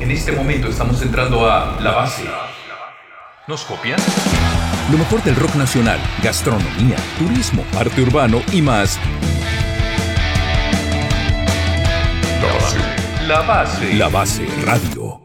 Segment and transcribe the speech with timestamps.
[0.00, 2.24] En este momento estamos entrando a la base.
[3.46, 3.98] ¿Nos copian?
[4.90, 8.98] Lo mejor del rock nacional, gastronomía, turismo, arte urbano y más.
[12.42, 12.78] La base.
[13.26, 13.94] La base.
[13.94, 15.23] La base radio.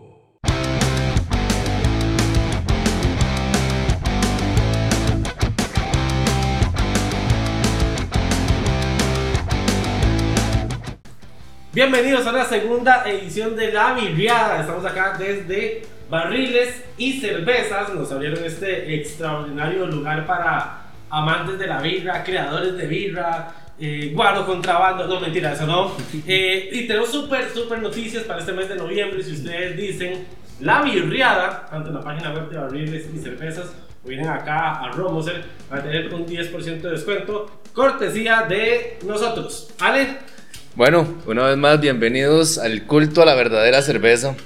[11.80, 14.60] Bienvenidos a la segunda edición de La Virriada.
[14.60, 17.94] Estamos acá desde Barriles y Cervezas.
[17.94, 24.46] Nos abrieron este extraordinario lugar para amantes de la birra, creadores de birra, eh, guardo
[24.46, 25.08] contrabando.
[25.08, 25.94] No, mentira, eso no.
[26.28, 29.24] Eh, y tenemos súper, súper noticias para este mes de noviembre.
[29.24, 30.28] Si ustedes dicen
[30.60, 33.74] La Virriada, tanto en la página web de Barriles y Cervezas,
[34.04, 37.62] o vienen acá a Romoser, van a tener un 10% de descuento.
[37.72, 39.74] Cortesía de nosotros.
[39.80, 40.39] ¿Vale?
[40.80, 44.38] Bueno, una vez más, bienvenidos al culto a la verdadera cerveza.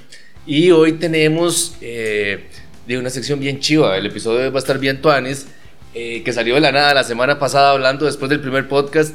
[0.44, 2.48] Y hoy tenemos eh,
[2.88, 3.96] de una sección bien chiva.
[3.96, 5.46] El episodio va a estar bien tuanis,
[5.94, 9.14] eh, que salió de la nada la semana pasada hablando después del primer podcast.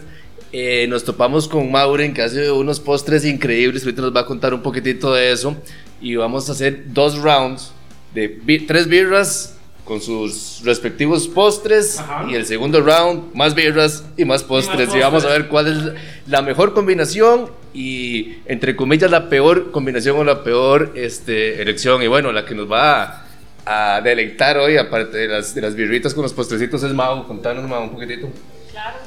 [0.53, 3.83] Eh, nos topamos con Mauren, que hace unos postres increíbles.
[3.83, 5.57] Ahorita nos va a contar un poquitito de eso.
[5.99, 7.73] Y vamos a hacer dos rounds
[8.15, 8.29] de
[8.65, 9.58] tres birras
[9.89, 12.27] con sus respectivos postres Ajá.
[12.29, 15.03] y el segundo round más birras y más postres y, postres.
[15.03, 20.23] vamos a ver cuál es la mejor combinación y entre comillas la peor combinación o
[20.23, 23.25] la peor este, elección y bueno la que nos va
[23.65, 27.25] a, a deleitar hoy aparte de las, de las birritas con los postrecitos es Mau
[27.25, 28.29] contanos Mau un poquitito
[28.69, 28.97] Claro,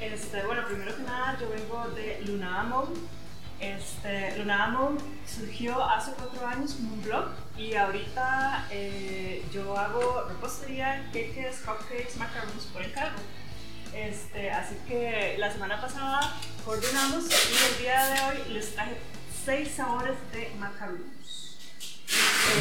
[0.00, 2.88] este, bueno, primero que nada yo vengo de Lunamo.
[3.60, 7.24] Este, Lunamo surgió hace cuatro años como un blog
[7.58, 13.18] y ahorita eh, yo hago repostería, cakes, cupcakes, macarons por encargo.
[13.94, 18.96] Este, así que la semana pasada coordinamos y el día de hoy les traje
[19.44, 21.56] seis sabores de macarons.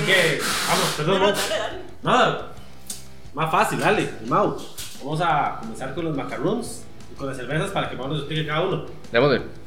[0.05, 0.39] ¿Qué?
[0.67, 1.21] Vamos, perdón.
[1.21, 1.27] No.
[1.31, 1.79] dale, dale.
[2.01, 2.53] Nada,
[3.33, 4.57] más fácil, dale, Mau.
[4.99, 8.47] Vamos a comenzar con los macarons y con las cervezas para que Mau nos explique
[8.47, 8.85] cada uno.
[9.11, 9.66] démosle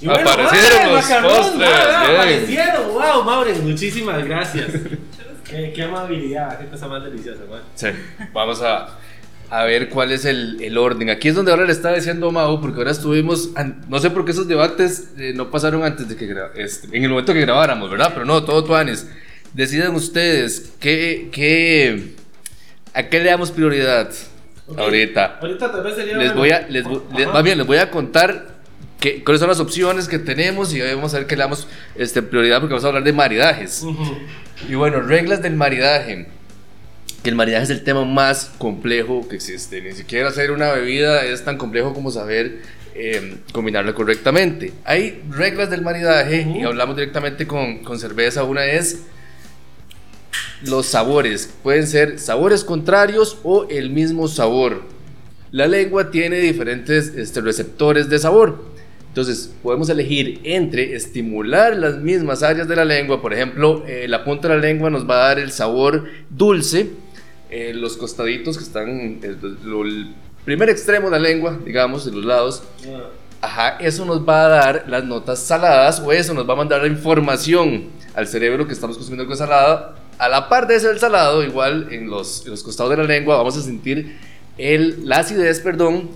[0.00, 1.38] Y bueno, Aparecieron ¡ay, los macarons!
[1.38, 2.20] postres, ¡Ah, bien.
[2.20, 4.66] Aparecieron, wow, Mauren, muchísimas gracias.
[5.48, 7.62] qué, qué amabilidad, qué cosa más deliciosa, man.
[7.74, 7.86] Sí,
[8.34, 8.98] vamos a,
[9.48, 11.08] a ver cuál es el, el orden.
[11.08, 13.50] Aquí es donde ahora le estaba diciendo Mau, porque ahora estuvimos,
[13.88, 17.10] no sé por qué esos debates eh, no pasaron antes de que este, en el
[17.10, 18.10] momento que grabáramos, ¿verdad?
[18.12, 19.08] Pero no, todo tuanes.
[19.54, 22.14] Decidan ustedes qué, qué,
[22.92, 24.10] a qué le damos prioridad
[24.66, 24.78] Ok.
[24.78, 25.38] ahorita.
[25.40, 26.16] Ahorita tal vez sería.
[26.18, 26.40] Les bueno.
[26.40, 26.84] voy a, les,
[27.16, 28.55] les- más bien, les voy a contar
[29.00, 32.22] qué, cuáles son las opciones que tenemos y vamos a ver qué le damos este,
[32.22, 33.84] prioridad porque vamos a hablar de maridajes.
[34.68, 36.26] Y bueno, reglas del maridaje.
[37.22, 39.80] Que el maridaje es el tema más complejo que existe.
[39.82, 42.62] Ni siquiera hacer una bebida es tan complejo como saber
[42.94, 44.72] eh, combinarla correctamente.
[44.84, 46.68] Hay reglas del maridaje y Ujú.
[46.68, 48.44] hablamos directamente con, con cerveza.
[48.44, 49.00] Una es
[50.62, 51.50] los sabores.
[51.62, 54.82] Pueden ser sabores contrarios o el mismo sabor.
[55.50, 58.64] La lengua tiene diferentes este, receptores de sabor.
[59.16, 63.22] Entonces, podemos elegir entre estimular las mismas áreas de la lengua.
[63.22, 66.90] Por ejemplo, eh, la punta de la lengua nos va a dar el sabor dulce.
[67.48, 72.26] eh, los costaditos que están, el, el primer extremo de la lengua, digamos, de los
[72.26, 72.62] lados,
[73.40, 76.82] Ajá, eso nos va a dar las notas saladas o eso nos va a mandar
[76.82, 77.84] la información
[78.14, 79.94] al cerebro que estamos consumiendo con salada.
[80.18, 83.04] A la par de eso del salado, igual en los, en los costados de la
[83.04, 84.18] lengua vamos a sentir
[84.58, 86.10] el, la acidez, perdón,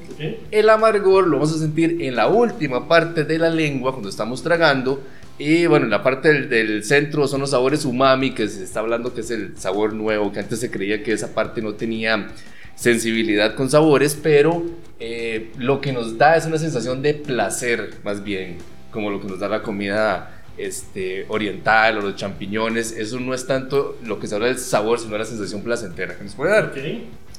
[0.51, 4.43] el amargor lo vamos a sentir en la última parte de la lengua cuando estamos
[4.43, 5.03] tragando.
[5.39, 8.81] Y bueno, en la parte del, del centro son los sabores umami, que se está
[8.81, 12.28] hablando que es el sabor nuevo, que antes se creía que esa parte no tenía
[12.75, 14.65] sensibilidad con sabores, pero
[14.99, 18.57] eh, lo que nos da es una sensación de placer, más bien,
[18.91, 22.93] como lo que nos da la comida este, oriental o los champiñones.
[22.93, 26.25] Eso no es tanto lo que se habla del sabor, sino la sensación placentera que
[26.25, 26.72] nos puede dar.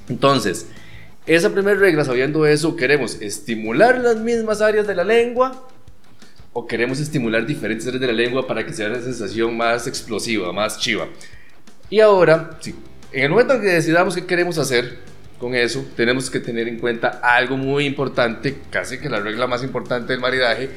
[0.10, 0.68] Entonces,
[1.36, 5.68] esa primera regla, sabiendo eso, queremos estimular las mismas áreas de la lengua
[6.54, 10.52] o queremos estimular diferentes áreas de la lengua para que sea una sensación más explosiva,
[10.52, 11.08] más chiva.
[11.90, 12.76] Y ahora, sí,
[13.12, 15.00] en el momento en que decidamos qué queremos hacer
[15.40, 19.64] con eso, tenemos que tener en cuenta algo muy importante, casi que la regla más
[19.64, 20.70] importante del maridaje,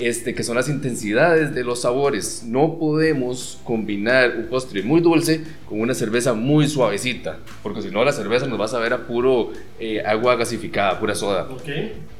[0.00, 2.44] este, que son las intensidades de los sabores.
[2.46, 8.04] No podemos combinar un postre muy dulce con una cerveza muy suavecita, porque si no
[8.04, 11.48] la cerveza nos va a saber a puro eh, agua gasificada, pura soda.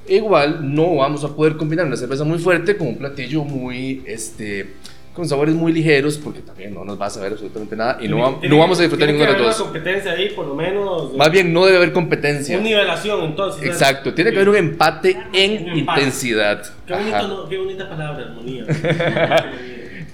[0.09, 4.71] Igual no vamos a poder combinar una cerveza muy fuerte con un platillo muy este,
[5.15, 8.17] con sabores muy ligeros, porque también no nos va a saber absolutamente nada y no,
[8.17, 9.61] Tiene- va- tiene no vamos a disfrutar tiene ninguno de los dos.
[9.67, 11.15] una competencia ahí, por lo menos.
[11.15, 12.57] Más bien, no debe haber competencia.
[12.57, 13.65] Una nivelación, entonces.
[13.67, 16.01] Exacto, tiene que haber un empate en Un empate.
[16.03, 16.62] intensidad.
[16.87, 17.29] Qué, bonito.
[17.29, 17.49] ¿no?
[17.49, 18.67] Qué bonita palabra, armonía.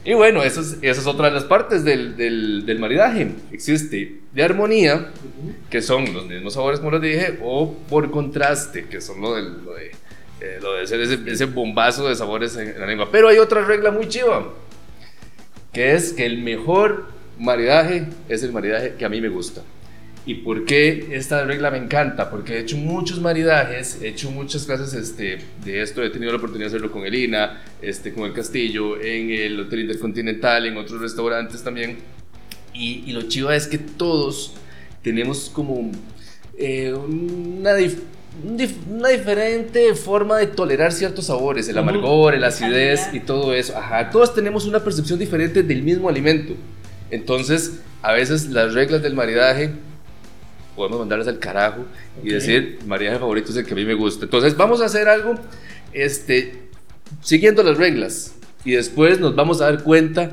[0.04, 3.32] Y bueno, eso es- esa es otra de las partes del, del, del maridaje.
[3.50, 5.08] Existe de armonía,
[5.68, 9.64] que son los mismos sabores como les dije, o por contraste, que son lo, del-
[9.64, 9.86] lo de,
[10.40, 13.08] eh, lo de hacer ese, ese bombazo de sabores en, en la lengua.
[13.10, 14.46] Pero hay otra regla muy chiva,
[15.76, 17.04] que es que el mejor
[17.38, 19.60] maridaje es el maridaje que a mí me gusta.
[20.24, 22.30] ¿Y por qué esta regla me encanta?
[22.30, 25.36] Porque he hecho muchos maridajes, he hecho muchas clases este,
[25.66, 29.28] de esto, he tenido la oportunidad de hacerlo con Elina, este, con el Castillo, en
[29.28, 31.98] el Hotel Intercontinental, en otros restaurantes también.
[32.72, 34.54] Y, lo chivo es que todos
[35.02, 35.92] tenemos como
[36.56, 37.74] eh, una,
[38.44, 43.76] una diferente forma de tolerar ciertos sabores, el amargor, el acidez y todo eso.
[43.76, 46.54] Ajá, todos tenemos una percepción diferente del mismo alimento.
[47.10, 49.70] Entonces, a veces las reglas del maridaje
[50.74, 51.86] podemos mandarlas al carajo
[52.22, 54.24] y decir, maridaje favorito es el que a mí me gusta.
[54.24, 55.34] Entonces, vamos a hacer algo
[55.92, 56.68] este,
[57.22, 58.34] siguiendo las reglas
[58.64, 60.32] y después nos vamos a dar cuenta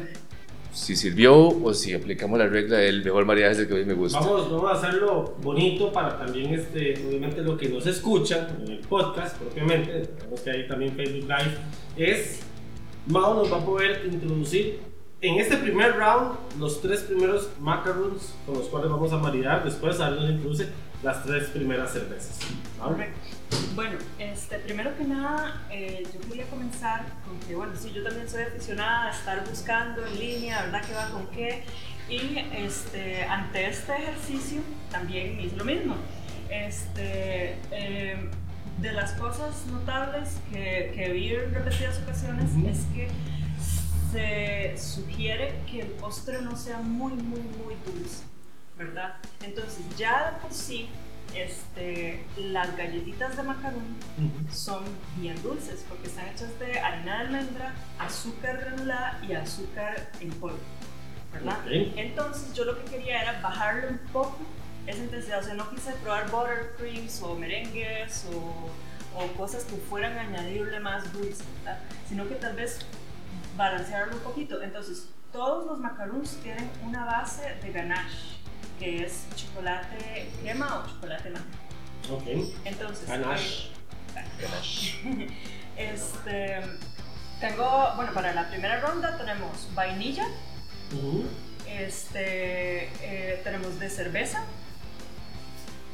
[0.73, 3.93] si sirvió o si aplicamos la regla del mejor maridaje es el que mí me
[3.93, 4.19] gusta.
[4.19, 8.79] Vamos, vamos a hacerlo bonito para también, este, obviamente, lo que nos escuchan en el
[8.79, 10.09] podcast, propiamente,
[10.43, 11.57] que hay también Facebook Live,
[11.95, 12.39] es
[13.05, 14.79] Mao nos va a poder introducir
[15.23, 19.63] en este primer round los tres primeros macarons con los cuales vamos a maridar.
[19.63, 20.67] Después, a ver, nos introduce
[21.01, 22.39] las tres primeras cervezas.
[22.77, 23.19] Correcto.
[23.73, 28.27] Bueno, este, primero que nada, eh, yo quería comenzar con que, bueno, sí, yo también
[28.27, 30.81] soy aficionada a estar buscando en línea, ¿verdad?
[30.85, 31.63] ¿Qué va con qué?
[32.09, 34.61] Y este, ante este ejercicio
[34.91, 35.95] también hice lo mismo.
[36.49, 38.29] Este, eh,
[38.79, 42.67] de las cosas notables que, que vi en repetidas ocasiones Ujú.
[42.67, 43.07] es que
[44.13, 48.23] se sugiere que el postre no sea muy, muy, muy dulce,
[48.77, 49.15] ¿verdad?
[49.41, 50.87] Entonces, ya de por sí,
[51.33, 53.97] este, las galletitas de macarón
[54.51, 54.83] son
[55.17, 60.59] bien dulces porque están hechas de harina de almendra, azúcar granulada y azúcar en polvo,
[61.33, 61.57] ¿verdad?
[61.71, 64.37] Entonces, yo lo que quería era bajarle un poco
[64.85, 70.15] esa intensidad, o sea, no quise probar buttercreams o merengues o, o cosas que fueran
[70.19, 71.79] a añadirle más dulce, ¿verdad?
[72.07, 72.85] Sino que tal vez
[73.57, 74.61] balancearlo un poquito.
[74.61, 78.17] Entonons, todos los macarons tienen una base de ganache,
[78.79, 81.47] que es chocolate crema o chocolate blanco.
[82.11, 82.23] Ok.
[82.65, 83.69] Entonces, Ganache.
[84.47, 85.27] eh,
[85.77, 86.61] este,
[87.39, 90.27] tengo, bueno, para la primera ronda tenemos vainilla,
[90.91, 91.25] Ujú.
[91.67, 94.43] este, eh, tenemos de cerveza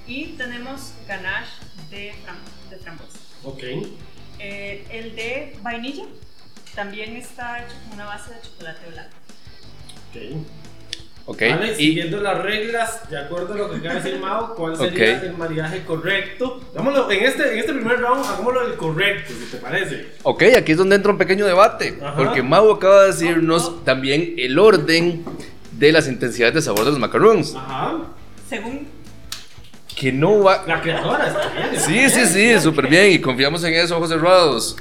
[0.08, 1.52] y tenemos ganache
[1.92, 3.20] de, fram- de frambuesa.
[3.44, 3.64] Ok.
[4.40, 6.06] Eh, el de vainilla
[6.80, 9.10] también está hecho con una base de chocolate blanco.
[10.10, 10.46] Ok.
[11.26, 14.56] Ok, Vale, y siguiendo las reglas, de acuerdo a lo que acaba de decir Mao,
[14.56, 15.24] ¿cuál sería Ok.
[15.24, 16.62] el maridaje correcto?
[16.74, 20.08] Hagámoslo, en, este, en este primer round, hagámoslo el correcto, si te parece.
[20.24, 22.16] Ok, aquí es donde entra un pequeño debate, Ajá.
[22.16, 23.84] porque Mau acaba de decirnos Oh, oh.
[23.84, 25.26] también el orden
[25.74, 27.98] de las intensidades de sabor de los macarons, Ajá.
[28.50, 28.88] Según
[29.96, 30.64] que no va...
[30.66, 31.82] La creadora está bien.
[31.82, 34.78] Sí, sí, sí, súper bien y confiamos en eso, ojos cerrados.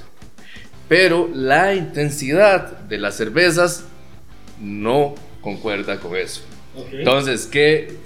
[0.88, 3.84] Pero la intensidad de las cervezas
[4.60, 6.42] no concuerda con eso.
[6.76, 6.86] Ok.
[6.92, 7.96] Entonces, ¿qué?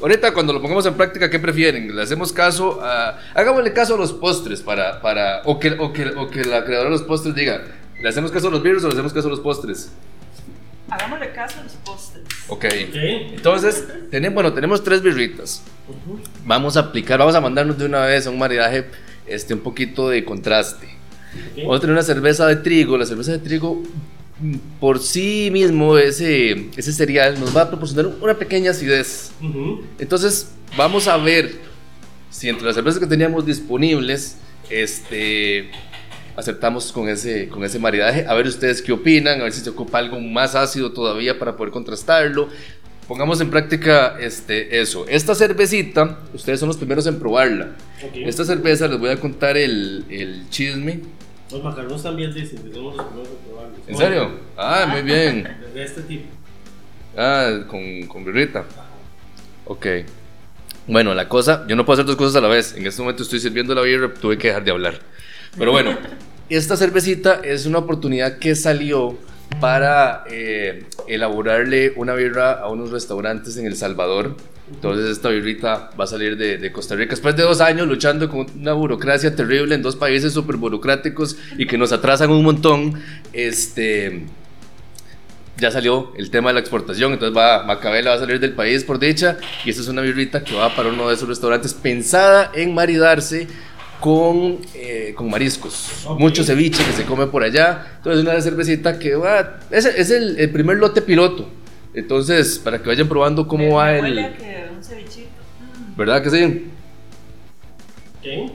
[0.00, 1.94] Ahorita cuando lo pongamos en práctica, ¿qué prefieren?
[1.94, 3.18] ¿Le hacemos caso a...
[3.34, 5.02] Hagámosle caso a los postres para...
[5.02, 7.62] para o, que, o, que, o que la creadora de los postres diga,
[8.00, 9.90] ¿le hacemos caso a los virus o le hacemos caso a los postres?
[10.90, 12.24] hagámosle caso a los postres.
[12.48, 12.64] Ok.
[12.64, 12.94] Ok.
[12.94, 15.62] Entonces, tenemos, bueno, tenemos tres birritas.
[15.88, 16.20] Ujú.
[16.44, 18.86] Vamos a aplicar, vamos a mandarnos de una vez a un maridaje
[19.26, 20.99] este, un poquito de contraste.
[21.56, 22.96] Vamos a tener una cerveza de trigo.
[22.96, 23.82] La cerveza de trigo,
[24.40, 29.32] mm, por sí mismo, ese, ese cereal nos va a proporcionar una pequeña acidez.
[29.98, 31.52] Entonces, vamos a ver
[32.30, 34.36] si entre las cervezas que teníamos disponibles,
[34.70, 35.70] este,
[36.36, 38.24] acertamos con ese, con ese maridaje.
[38.26, 41.56] A ver ustedes qué opinan, a ver si se ocupa algo más ácido todavía para
[41.56, 42.48] poder contrastarlo.
[43.10, 45.04] Pongamos en práctica este, eso.
[45.08, 47.70] Esta cervecita, ustedes son los primeros en probarla.
[48.14, 51.00] Esta cerveza, les voy a contar el, el chisme.
[51.50, 53.80] Los macarrones también dicen que somos los primeros en probarlos.
[53.88, 54.30] ¿En serio?
[54.56, 55.42] Ah, muy bien.
[55.74, 56.22] De este tipo.
[57.16, 58.64] Ah, con, con birrita.
[59.64, 59.86] Ok.
[60.86, 62.76] Bueno, la cosa, yo no puedo hacer dos cosas a la vez.
[62.76, 65.00] En este momento estoy sirviendo la birra, tuve que dejar de hablar.
[65.58, 65.98] Pero bueno,
[66.48, 69.18] esta cervecita es una oportunidad que salió
[69.58, 74.36] para eh, elaborarle una birra a unos restaurantes en El Salvador.
[74.72, 78.46] Entonces esta birrita va a salir de, Costa Rica después de dos años luchando con
[78.54, 82.94] una burocracia terrible en dos países súper burocráticos y que nos atrasan un montón.
[83.32, 84.26] Este,
[85.60, 88.82] ya salió el tema de la exportación, entonces va, Macabela va a salir del país
[88.82, 92.50] por dicha, y esta es una birrita que va para uno de esos restaurantes pensada
[92.54, 93.46] en maridarse
[94.00, 96.06] con, eh, con mariscos.
[96.18, 97.86] Mucho ceviche que se come por allá.
[97.98, 99.60] Entonces, una cervecita que va.
[99.70, 101.48] Es, es el, el primer lote piloto.
[101.94, 104.36] Entonces, para que vayan probando cómo Me- va me el.
[104.36, 105.28] Que un cevichito.
[105.92, 105.96] Mm.
[105.96, 106.64] ¿Verdad que sí?
[108.22, 108.50] ¿Qué?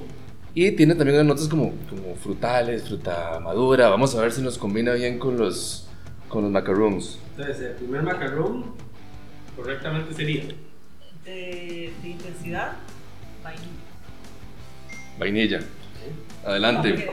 [0.53, 3.89] Y tiene también unas notas como, como frutales, fruta madura.
[3.89, 5.87] Vamos a ver si nos combina bien con los,
[6.29, 7.19] con los macarons.
[7.37, 8.65] Entonces, el primer macarrón
[9.55, 10.43] correctamente sería.
[11.25, 12.73] De, de intensidad,
[13.43, 13.67] vainilla.
[15.17, 15.59] Vainilla.
[16.45, 17.09] Adelante.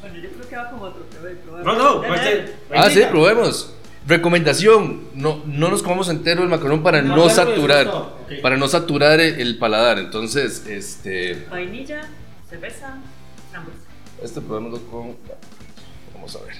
[0.00, 1.64] Bueno, yo creo que va con otro, pero voy a probar.
[1.64, 3.70] No, no, pues, eh, Ah, sí, probemos.
[4.06, 8.42] Recomendación, no, no nos comamos entero el macarón para No, pues, saturar, ok.
[8.42, 9.98] para no saturar el, el paladar.
[9.98, 12.02] Entonces, este, Vainilla,
[12.50, 12.98] cerveza,
[13.50, 13.78] frambuesa.
[14.22, 15.16] este probémoslo con,
[16.14, 16.54] vamos a ver.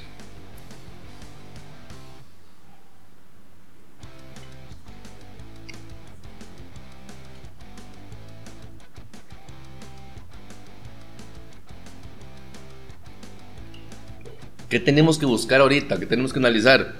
[14.74, 16.00] ¿Qué tenemos que buscar ahorita?
[16.00, 16.94] ¿Qué tenemos que analizar?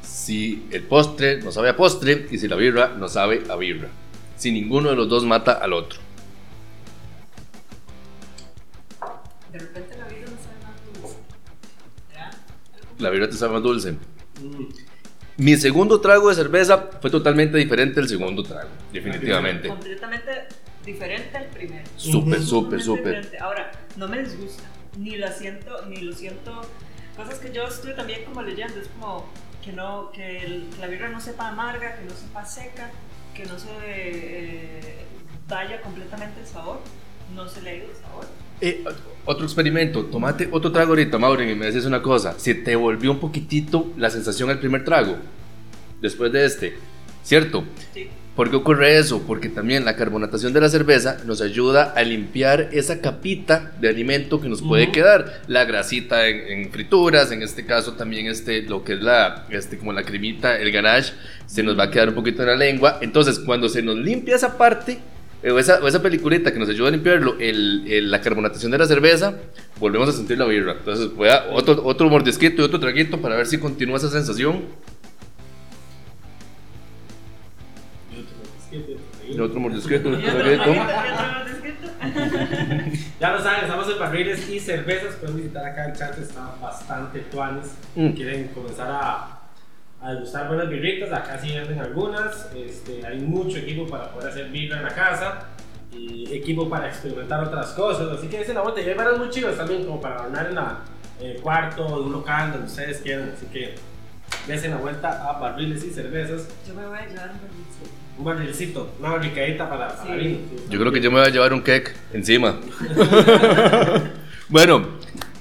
[0.00, 3.88] Si el postre no sabe a postre y si la birra no sabe a birra.
[4.36, 5.98] Si ninguno de los dos mata al otro.
[9.50, 11.16] De repente la vida no sabe más dulce.
[13.00, 13.92] La birra te sabe más dulce.
[14.40, 14.66] Mm.
[15.38, 19.66] Mi segundo trago de cerveza fue totalmente diferente del segundo trago, definitivamente.
[19.66, 20.30] Completamente
[20.86, 21.88] diferente al primero.
[21.96, 23.36] Súper, súper, súper.
[23.40, 24.62] Ahora, no me disgusta,
[24.98, 26.60] ni la siento, ni lo siento.
[27.16, 29.26] Cosas que yo estuve también como leyendo, es como
[29.64, 32.90] que no, que, el- que la birra no sepa amarga, que no sepa seca,
[33.34, 35.04] que no se eh,
[35.48, 36.80] vaya completamente el sabor,
[37.34, 38.26] no se le ha ido el sabor.
[38.60, 38.84] Eh,
[39.24, 42.38] otro experimento, tomate otro trago ahorita, Maureen, y me decís una cosa.
[42.38, 45.16] Si te volvió un poquitito la sensación al primer trago,
[46.00, 46.76] después de este,
[47.22, 47.64] ¿cierto?
[47.94, 48.08] Sí.
[48.38, 49.24] ¿Por qué ocurre eso?
[49.26, 54.40] Porque también la carbonatación de la cerveza nos ayuda a limpiar esa capita de alimento
[54.40, 54.92] que nos puede Ujú.
[54.92, 55.42] quedar.
[55.48, 59.76] La grasita en, en frituras, en este caso también este, lo que es la, este,
[59.76, 61.14] como la cremita, el ganache,
[61.46, 62.98] se nos va a quedar un poquito en la lengua.
[63.00, 65.00] Entonces, cuando se nos limpia esa parte,
[65.42, 68.70] eh, o esa, o esa peliculita que nos ayuda a limpiarlo, el, el- la carbonatación
[68.70, 69.34] de la cerveza,
[69.80, 70.76] volvemos a sentir la birra.
[70.78, 74.62] Entonces, voy a otro, otro mordisquito y otro traguito para ver si continúa esa sensación.
[79.40, 80.10] Otro descrito.
[83.20, 85.16] Ya lo saben, estamos en barriles y cervezas.
[85.16, 87.74] Pueden visitar acá el chat, está bastante tuanes.
[87.94, 88.10] Mm.
[88.10, 89.40] Quieren comenzar a,
[90.00, 91.12] a degustar buenas birritas.
[91.12, 92.48] Acá sí venden algunas.
[92.54, 95.46] Este, hay mucho equipo para poder hacer birra en la casa
[95.92, 98.08] y equipo para experimentar otras cosas.
[98.16, 98.80] Así que es la vuelta.
[98.80, 100.82] Y hay varios muy chidos también, como para adornar
[101.20, 103.32] en el cuarto, en un local, donde ustedes quieran.
[103.36, 103.74] Así que
[104.48, 106.48] dense la vuelta a barriles y cervezas.
[106.66, 107.90] Yo me voy a llevar un barrilcito.
[108.18, 110.18] Un barrilcito, una barricadita para, para Sí.
[110.18, 110.38] vino.
[110.70, 112.56] Yo creo que yo me voy a llevar un cake encima.
[114.48, 114.88] bueno,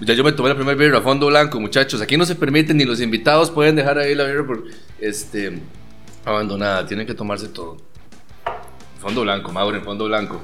[0.02, 2.02] ya yo me tomé la primera birra a fondo blanco, muchachos.
[2.02, 4.64] Aquí no se permite ni los invitados pueden dejar ahí la birra por,
[5.00, 5.60] este,
[6.26, 6.86] abandonada.
[6.86, 7.78] Tienen que tomarse todo.
[9.00, 10.42] Fondo blanco, Mauro, en fondo blanco.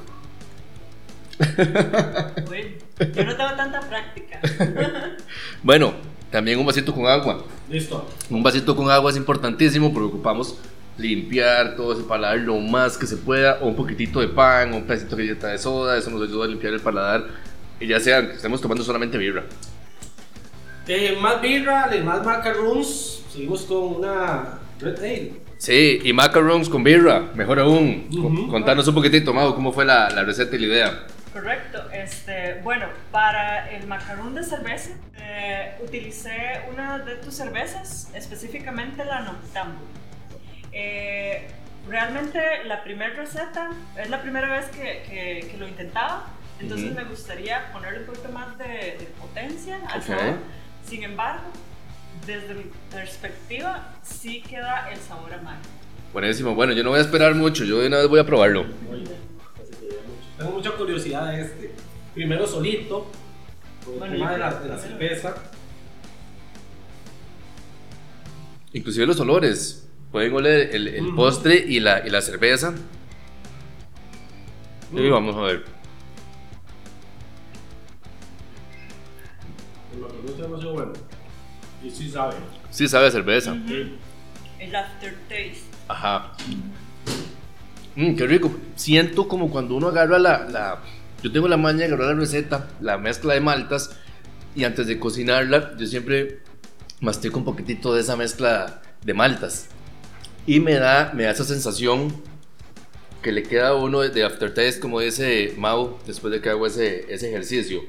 [2.48, 4.39] Bueno, yo no tengo tanta práctica.
[5.63, 5.93] Bueno,
[6.33, 7.43] también un vasito con agua.
[7.69, 8.05] Listo.
[8.29, 10.55] Un vasito con agua es importantísimo porque ocupamos
[10.97, 14.77] limpiar todo ese paladar lo más que se pueda, o un poquitito de pan, o
[14.77, 17.27] un pedacito de galleta de soda, eso nos ayuda a limpiar el paladar,
[17.79, 19.43] y ya sea que estemos tomando solamente birra.
[20.87, 23.21] Eh, más birra, de más macarons.
[23.31, 25.33] Seguimos con una Red Ale.
[25.57, 28.07] Sí, y macarons con birra, mejor aún.
[28.11, 28.47] Con- Ujú.
[28.49, 31.07] Contanos un poquitito, Mau, cómo fue la, la receta y la idea.
[31.33, 31.89] Correcto.
[31.91, 39.21] Este, bueno, para el macarón de cerveza, eh, utilicé una de tus cervezas, específicamente la
[39.21, 39.87] Noctambul.
[40.71, 41.47] Eh,
[41.89, 46.27] realmente la primera receta es la primera vez que, que- que lo intentaba,
[46.59, 48.65] entonces me gustaría ponerle un poquito más de,
[48.99, 50.35] de potencia al sabor.
[50.85, 51.43] Sin embargo,
[52.27, 55.61] desde mi perspectiva, sí queda el sabor amargo.
[56.13, 58.63] Buenísimo, bueno, yo no voy a esperar mucho, yo de una vez voy a probarlo.
[58.67, 59.11] Ya mucho.
[60.43, 61.71] Tengo mucha curiosidad de este.
[62.13, 63.09] Primero solito,
[63.85, 65.35] con el Bueno, tema de la, de cerveza.
[68.73, 72.73] Inclusive los olores, pueden oler el, postre y la, y la cerveza.
[74.91, 75.63] Y vamos a ver.
[80.38, 80.93] Demasiado bueno.
[81.81, 82.35] Y sí sabe.
[82.69, 83.53] Sí sabe a cerveza.
[83.65, 83.97] Sí.
[84.59, 85.55] El aftertaste.
[85.88, 86.33] Ajá.
[87.95, 88.51] Mmm, qué rico.
[88.75, 90.79] Siento como cuando uno agarra la, la-
[91.21, 93.91] Yo tengo la maña de agarrar la receta, la mezcla de maltas,
[94.55, 96.39] y antes de cocinarla, yo siempre
[97.00, 99.67] mastico un poquitito de esa mezcla de maltas.
[100.45, 102.13] Y me da, me da esa sensación
[103.21, 107.05] que le queda a uno de aftertaste, como dice Mau, después de que hago ese,
[107.13, 107.81] ese ejercicio.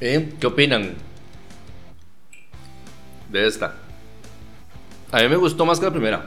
[0.00, 0.32] ¿Eh?
[0.40, 0.94] ¿Qué opinan
[3.30, 3.74] de esta?
[5.16, 6.26] A mí me gustó más que la primera.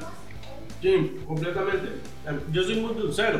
[0.81, 1.89] Sí, completamente.
[2.51, 3.39] Yo soy muy dulcero.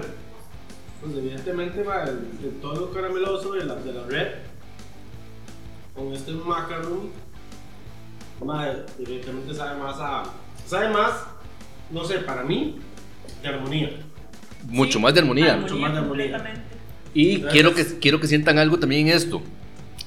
[1.02, 4.28] Pues evidentemente va el, el todo lo carameloso de la, de la red.
[5.96, 7.10] Con este macaron.
[8.46, 10.24] Madre, evidentemente sabe más a.
[10.68, 11.26] Sabe más,
[11.90, 12.78] no sé, para mí,
[13.42, 13.90] de armonía.
[14.68, 15.58] Mucho más de armonía.
[15.58, 16.32] Mucho más de armonía.
[16.32, 16.76] completamente.
[17.16, 19.42] Y quiero que, quiero que sientan algo también en esto.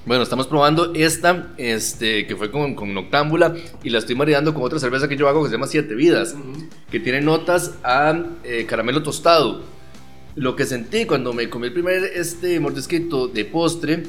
[0.04, 3.54] Bueno, estamos probando esta, este, que fue con, con Noctámbula,
[3.85, 6.35] y la estoy maridando con otra cerveza que yo hago que se llama Siete Vidas,
[6.90, 9.62] que tiene notas a eh, caramelo tostado.
[10.35, 14.02] Lo que sentí cuando me comí el primer este mordisquito de postre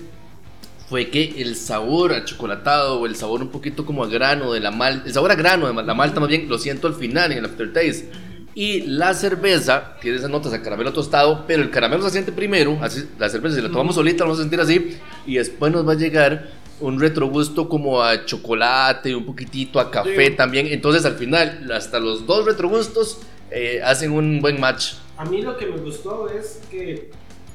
[0.90, 4.62] fue que el sabor a chocolatado o el sabor un poquito como a grano de
[4.62, 7.32] la malta, el sabor a grano de la malta más bien, lo siento al final
[7.34, 8.10] en el aftertaste.
[8.56, 12.78] Y la cerveza tiene esas notas a caramelo tostado, pero el caramelo se siente primero,
[12.82, 15.94] así la cerveza si la tomamos solita vamos a sentir así, y después nos va
[15.94, 20.36] a llegar un retrogusto como a chocolate, un poquitito a café Sí.
[20.36, 20.68] también.
[20.68, 23.20] Entonces al final, hasta los dos retrogustos
[23.50, 24.94] eh, hacen un buen match.
[25.18, 27.12] A mí lo que me gustó es que,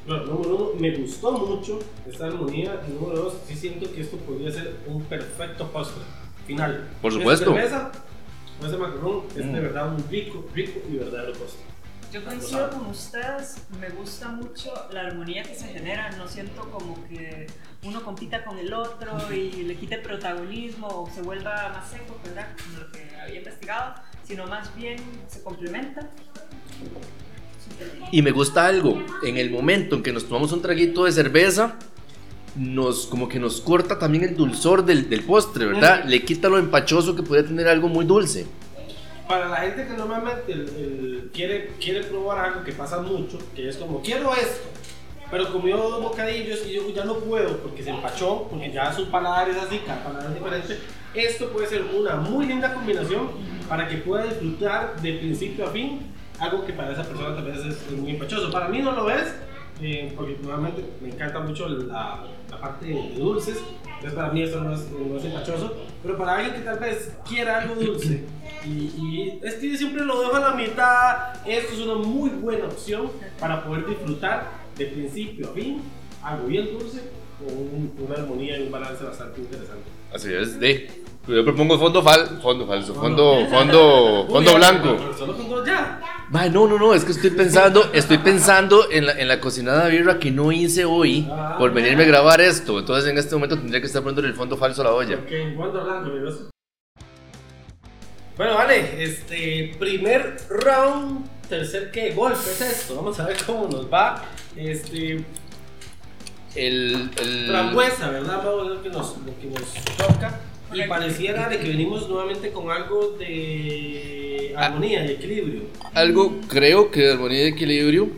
[0.07, 1.79] bueno, número uno, me gustó mucho
[2.11, 2.81] esta armonía.
[2.89, 6.03] Y número dos, sí siento que esto podría ser un perfecto postre
[6.47, 6.89] final.
[7.03, 7.51] Por supuesto.
[7.59, 7.93] Esta cerveza,
[8.63, 9.53] o ese macarón, es de Mm.
[9.53, 11.63] verdad un rico, rico y verdadero postre.
[12.11, 16.95] Yo coincido con ustedes, me gusta mucho la armonía que se genera, no siento como
[17.07, 17.47] que
[17.85, 22.49] uno compita con el otro y le quite protagonismo o se vuelva más seco, ¿verdad?
[22.65, 23.95] Como lo que había investigado,
[24.27, 24.97] sino más bien
[25.29, 26.09] se complementa.
[28.11, 31.77] Y me gusta algo, en el momento en que nos tomamos un traguito de cerveza,
[32.59, 36.01] nos como que nos corta también el dulzor del, del postre, ¿verdad?
[36.01, 36.09] Ujú.
[36.09, 38.47] Le quita lo empachoso que puede tener algo muy dulce.
[39.29, 43.69] Para la gente que normalmente el- el quiere, quiere probar algo que pasa mucho, que
[43.69, 44.69] es como, quiero esto,
[45.31, 49.11] pero comió dos bocadillos y yo ya no puedo porque se empachó, porque ya su
[49.11, 50.79] paladar es así, cada paladar es diferente.
[51.15, 53.29] Esto puede ser una muy linda combinación
[53.69, 56.01] para que pueda disfrutar de principio a fin
[56.39, 58.51] algo que para esa persona tal vez es, es muy empachoso.
[58.51, 59.35] Para mí no lo es,
[59.83, 62.25] eh, porque normalmente me encanta mucho la,
[62.61, 66.37] la parte de dulces, entonces para mí esto no es, no es empachoso, pero para
[66.37, 68.25] alguien que tal vez quiera algo dulce
[68.65, 71.17] y, y es que yo siempre lo dejo a la mitad,
[71.47, 75.83] esto es una muy buena opción para poder disfrutar de principio a fin
[76.23, 77.01] algo bien dulce
[77.39, 79.85] con un- una armonía y un balance bastante interesante.
[80.13, 80.91] Así es, de.
[81.29, 84.97] Yo propongo fondo fal, fondo falso, fondo, fondo, fondo Uy, blanco.
[85.17, 86.01] Solo con dos ya.
[86.33, 89.89] Ay, no, no, no, es que estoy pensando, estoy pensando en la, en la cocinada
[89.89, 91.27] birra que no hice hoy
[91.59, 92.79] por venirme a grabar esto.
[92.79, 95.17] Entonces en este momento tendría que estar poniendo el fondo falso a la olla.
[95.17, 96.41] Ok, fondo blanco, amigos.
[98.37, 102.97] Bueno, vale, este primer round, tercer que golpe es esto.
[102.97, 104.23] Vamos a ver cómo nos va.
[104.55, 105.25] Este,
[106.55, 107.73] El, el- ¿verdad?
[107.75, 110.41] Vamos a ver lo que nos, lo que nos toca.
[110.73, 115.63] Y pareciera de que venimos nuevamente con algo de armonía y equilibrio.
[115.95, 118.09] algo, creo que de armonía y de equilibrio.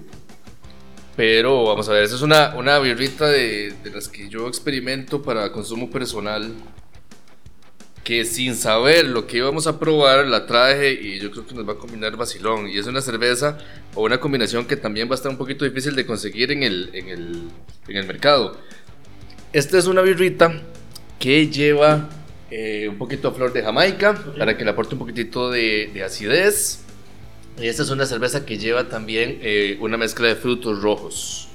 [1.17, 5.23] Pero vamos a ver, esa es una, una birrita de, de las que yo experimento
[5.23, 6.53] para consumo personal.
[8.03, 11.69] Que sin saber lo que íbamos a probar, la traje y yo creo que nos
[11.69, 12.69] va a combinar vacilón.
[12.69, 13.59] Y es una cerveza
[13.95, 16.91] o una combinación que también va a estar un poquito difícil de conseguir en el,
[16.95, 17.43] en el,
[17.87, 18.59] en el mercado.
[19.53, 20.63] Esta es una birrita
[21.19, 22.09] que lleva
[22.51, 24.39] eh, un poquito de flor de Jamaica Ok.
[24.39, 26.81] para que le aporte un poquitito de, de acidez.
[27.59, 31.49] Y esta es una cerveza que lleva también eh, una mezcla de frutos rojos.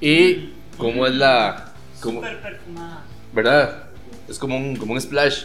[0.00, 1.72] Y como es la...
[2.00, 3.04] Como, Súper perfumada.
[3.32, 3.84] ¿Verdad?
[4.28, 5.44] Es como un, como un splash.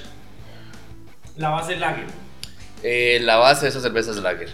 [1.38, 2.06] La base lager.
[2.82, 4.50] Eh, la base de esa cerveza es lager.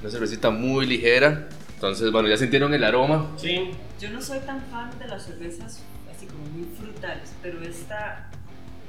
[0.00, 1.48] Una cervecita muy ligera.
[1.74, 3.30] Entonces, bueno, ya sintieron el aroma.
[3.36, 3.70] Sí.
[4.00, 5.80] Yo no soy tan fan de las cervezas
[6.14, 8.30] así como muy frutales, pero esta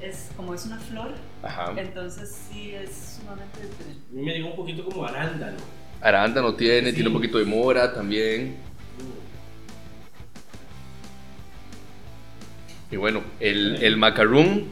[0.02, 1.12] es como es una flor,
[1.42, 1.72] Ajá.
[1.76, 4.00] entonces sí es sumamente diferente.
[4.10, 5.56] A mí me llegó un poquito como arándano.
[6.00, 6.94] Arándano tiene, Sí.
[6.96, 8.56] tiene un poquito de mora también.
[12.90, 14.68] Y bueno, el, el macaroon,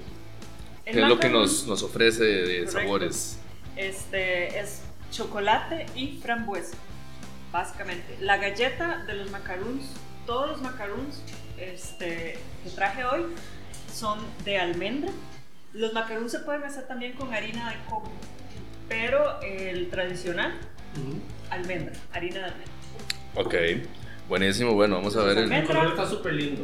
[0.85, 2.73] El que es lo que nos, nos ofrece de, de Correcto.
[2.81, 3.39] sabores.
[3.77, 6.77] Este es chocolate y frambuesa,
[7.51, 8.19] básicamente.
[8.21, 9.85] La galleta de los macaroons,
[10.27, 11.23] todos los macaroons
[11.59, 13.23] este, que traje hoy
[13.93, 15.11] son de almendra.
[15.73, 18.11] Los macaroons se pueden hacer también con harina de coco,
[18.89, 20.53] pero el tradicional,
[21.51, 22.73] almendra, harina de almendra.
[23.37, 23.55] Ok,
[24.29, 24.75] buenísimo.
[24.75, 26.63] Bueno, vamos a ver el, El color está súper lindo.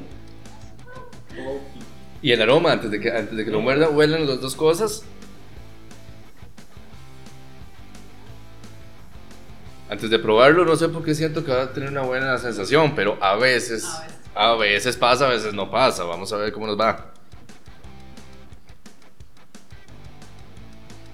[1.39, 1.61] Oh,
[2.23, 5.05] Y el aroma, antes de que, antes de que lo muerda, huelen las dos cosas.
[9.89, 12.97] Antes de probarlo, no sé por qué siento que va a tener una buena sensación,
[12.97, 14.16] pero a veces, A veces.
[14.37, 16.05] A veces pasa, a veces no pasa.
[16.05, 17.13] Vamos a ver cómo nos va.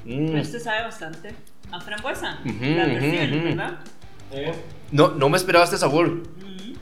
[0.05, 0.37] Mm.
[0.37, 1.35] Este sabe bastante
[1.71, 2.39] a frambuesa.
[2.45, 3.45] La perciben, ujú.
[3.49, 3.79] ¿verdad?
[4.33, 4.53] Eh,
[4.91, 6.09] No, no me esperaba este sabor.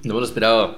[0.02, 0.76] No me lo esperaba.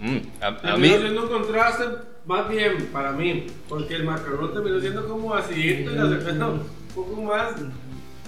[0.00, 1.84] Mm, a, a mí, siendo un contraste
[2.26, 6.62] más bien para mí, porque el macarrón terminó siendo como acidito y la cerveza un
[6.94, 7.52] poco más.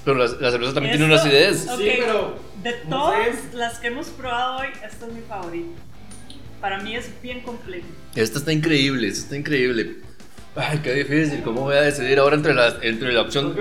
[0.05, 1.67] pero la, la cerveza también tiene una acidez.
[1.77, 5.81] Sí, pero De no todas las que hemos probado hoy, esta es mi favorita.
[6.61, 7.87] Para mí es bien complejo.
[8.15, 9.99] Esta está increíble, esta está increíble.
[10.57, 11.43] Ay, qué difícil.
[11.43, 13.55] ¿Cómo voy a decidir ahora entre la, entre la opción?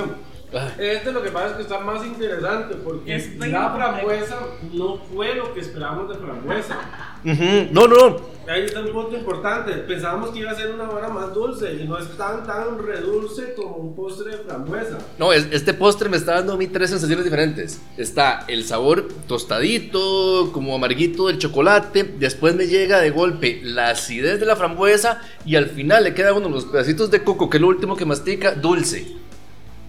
[0.79, 4.39] Este lo que pasa es que está más interesante porque Es la frambuesa
[4.71, 6.77] no fue lo que esperábamos de frambuesa.
[7.23, 8.34] ujú, No, no.
[8.47, 9.71] Ahí está un punto importante.
[9.73, 13.55] Pensábamos que iba a ser una hora más dulce y no es tan tan redulce
[13.55, 14.99] como un postre de frambuesa.
[15.17, 17.81] No, es- este postre me está dando a mí tres sensaciones diferentes.
[17.97, 22.03] Está el sabor tostadito, como amarguito del chocolate.
[22.03, 25.21] Después me llega de golpe la acidez de la frambuesa.
[25.43, 27.95] Y al final le queda uno de los pedacitos de coco, que es lo último
[27.95, 29.07] que mastica, dulce.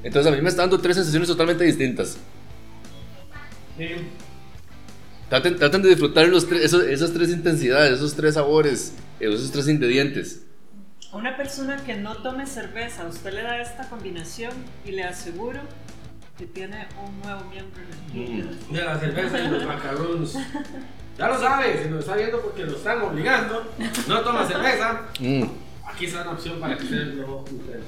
[0.02, 2.16] Entonces a mí me está dando tres sensaciones totalmente distintas.
[3.76, 3.84] Sí.
[5.28, 9.66] Traten, traten de disfrutar los tres- esos- esas tres intensidades, esos tres sabores, esos tres
[9.68, 10.42] ingredientes.
[11.12, 14.52] A Una persona que no tome cerveza, usted le da esta combinación
[14.84, 15.60] y le aseguro
[16.38, 17.80] que tiene un nuevo miembro
[18.12, 18.70] en el club.
[18.70, 20.34] De la cerveza y los macarrones.
[21.18, 23.72] Ya lo sabe, si nos está viendo porque lo están obligando,
[24.06, 25.00] no toma cerveza.
[25.18, 25.44] Mm.
[25.88, 27.42] Aquí está una opción para que ustedes lo.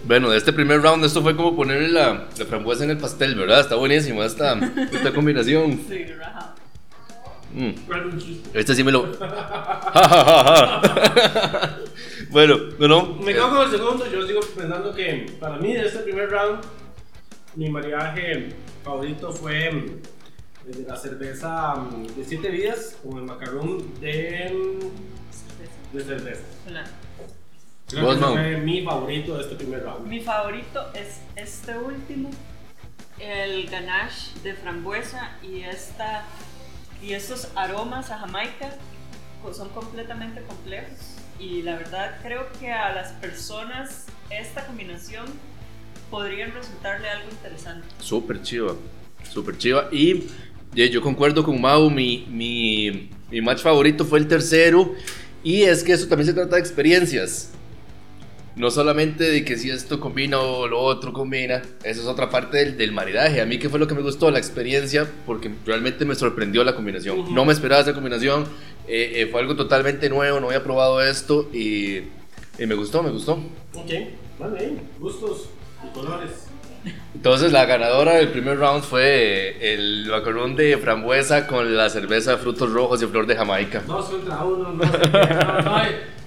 [0.07, 3.35] Bueno, de este primer round, esto fue como ponerle la, la frambuesa en el pastel,
[3.35, 3.61] ¿verdad?
[3.61, 4.59] Está buenísimo esta,
[4.93, 5.79] esta combinación.
[5.89, 6.55] Sí, rajado.
[7.59, 7.87] Mm.
[7.89, 8.59] Bueno, un chiste.
[8.59, 9.09] Este sí me lo.
[12.31, 13.15] Bueno, no, no.
[13.15, 16.61] Me quedo con el segundo, yo sigo pensando que para mí de este primer round,
[17.55, 18.51] mi maridaje
[18.85, 20.03] favorito fue mm,
[20.87, 24.79] la cerveza mm, de 7 vidas con el macarrón de,
[25.93, 26.43] de cerveza.
[26.69, 26.85] Hola.
[27.89, 30.07] Creo que fue mi favorito de este primer round.
[30.07, 32.31] Mi favorito es este último,
[33.19, 36.27] el ganache de frambuesa y esta
[37.03, 38.75] y estos aromas a Jamaica
[39.53, 40.99] son completamente complejos
[41.39, 45.27] y la verdad creo que a las personas esta combinación
[46.11, 47.87] podrían resultarle algo interesante.
[48.01, 48.75] Súper chiva,
[49.31, 49.89] súper chiva.
[49.93, 50.25] Y
[50.75, 54.95] yo concuerdo con Mau, mi, mi, mi match favorito fue el tercero.
[55.45, 57.53] Y es que eso también se trata de experiencias.
[58.59, 62.59] No solamente de que si esto combina o lo otro combina, eso es otra parte
[62.59, 63.41] del, del maridaje.
[63.41, 66.75] A mí que fue lo que me gustó, la experiencia, porque realmente me sorprendió la
[66.75, 67.33] combinación.
[67.33, 68.47] No me esperaba esa combinación,
[68.89, 71.99] eh, eh, fue algo totalmente nuevo, no había probado esto y,
[72.59, 73.35] y me gustó, me gustó.
[73.75, 73.91] Ok,
[74.41, 75.51] vale, gustos
[75.89, 76.49] y colores.
[77.15, 82.37] Entonces la ganadora del primer round fue el macarrón de frambuesa con la cerveza de
[82.39, 83.83] frutos rojos y flor de Jamaica.
[83.87, 84.87] Dos contra uno, no, no,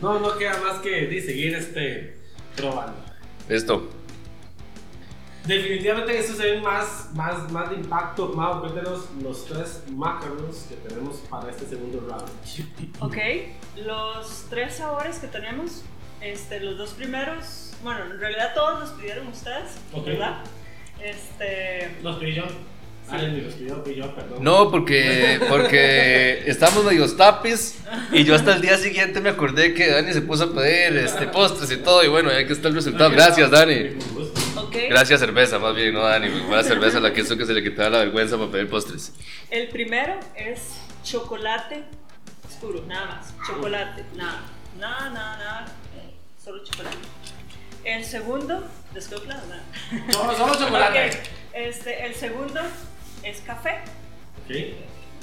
[0.01, 2.20] no, no, queda más que seguir este,
[2.55, 2.97] probando.
[3.49, 3.89] Listo.
[5.45, 8.29] Definitivamente eso se ve más, más, más de impacto.
[8.29, 12.29] Mau, cuéntanos los tres macarons que tenemos para este segundo round.
[12.99, 13.17] Ok,
[13.83, 15.83] los tres sabores que tenemos,
[16.21, 19.77] este, los dos primeros, bueno, en realidad todos los pidieron ustedes.
[20.05, 20.43] ¿verdad?
[21.01, 22.43] Este, Los pedí yo.
[23.09, 24.43] Perdón.
[24.43, 27.79] No, porque, porque estamos medio tapis
[28.11, 31.27] y yo hasta el día siguiente me acordé que Dani se puso a pedir este,
[31.27, 33.09] postres y todo y bueno, ya que está el resultado.
[33.11, 33.89] Gracias Dani.
[33.89, 34.61] Con gusto.
[34.61, 36.29] ok, Gracias cerveza, más bien, no Dani.
[36.49, 39.13] La cerveza la que hizo que se le quitara la vergüenza para pedir postres.
[39.49, 40.61] el primero es
[41.03, 41.83] chocolate
[42.47, 44.41] oscuro, nada más, chocolate, nada,
[44.79, 45.65] nada, nada, nada,
[46.43, 46.97] solo chocolate.
[47.83, 49.63] El segundo, descopla, nada.
[50.11, 51.09] Solo, solo chocolate.
[51.09, 51.15] Ok,
[51.53, 52.61] este, el segundo
[53.23, 53.79] es café.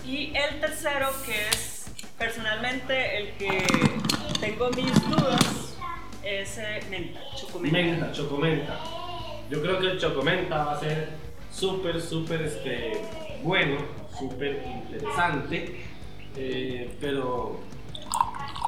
[0.06, 3.64] Y el tercero, que es personalmente el que
[4.40, 5.76] tengo mis dudas,
[6.22, 7.78] es eh, menta, chocomenta.
[7.78, 8.80] Menta, chocomenta.
[9.50, 11.08] Yo creo que el chocomenta va a ser
[11.52, 13.02] súper, súper este,
[13.42, 13.78] bueno,
[14.18, 15.84] súper interesante.
[16.36, 17.60] Eh, pero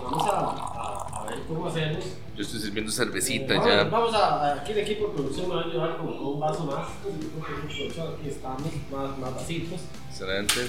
[0.03, 2.05] vamos a, a- a ver cómo hacemos.
[2.37, 3.85] Yo estoy sirviendo cervecita vamos, ya.
[3.85, 6.65] Vamos a, aquí el equipo de producción me va a ayudar con, con un vaso
[6.65, 6.89] más.
[6.89, 9.81] Aquí estamos, más, más vasitos.
[10.09, 10.69] Excelente.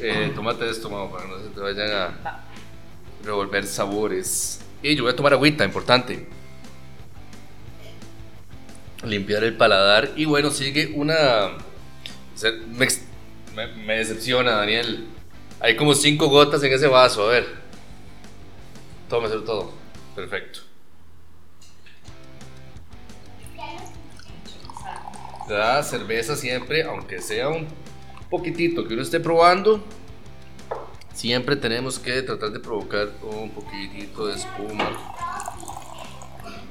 [0.00, 2.40] Eh, tómate esto, mamá, para que no se te vayan a
[3.24, 4.60] revolver sabores.
[4.82, 6.28] Y yo voy a tomar agüita, importante.
[9.04, 10.10] Limpiar el paladar.
[10.16, 11.50] Y bueno, sigue una.
[13.54, 15.06] me- me decepciona, Daniel.
[15.60, 17.61] Hay como cinco gotas en ese vaso, a ver.
[19.12, 19.70] Tómeselo todo.
[20.16, 20.60] Perfecto.
[25.50, 27.68] La cerveza siempre, aunque sea un
[28.30, 29.84] poquitito que uno esté probando,
[31.12, 34.90] siempre tenemos que tratar de provocar un poquitito de espuma.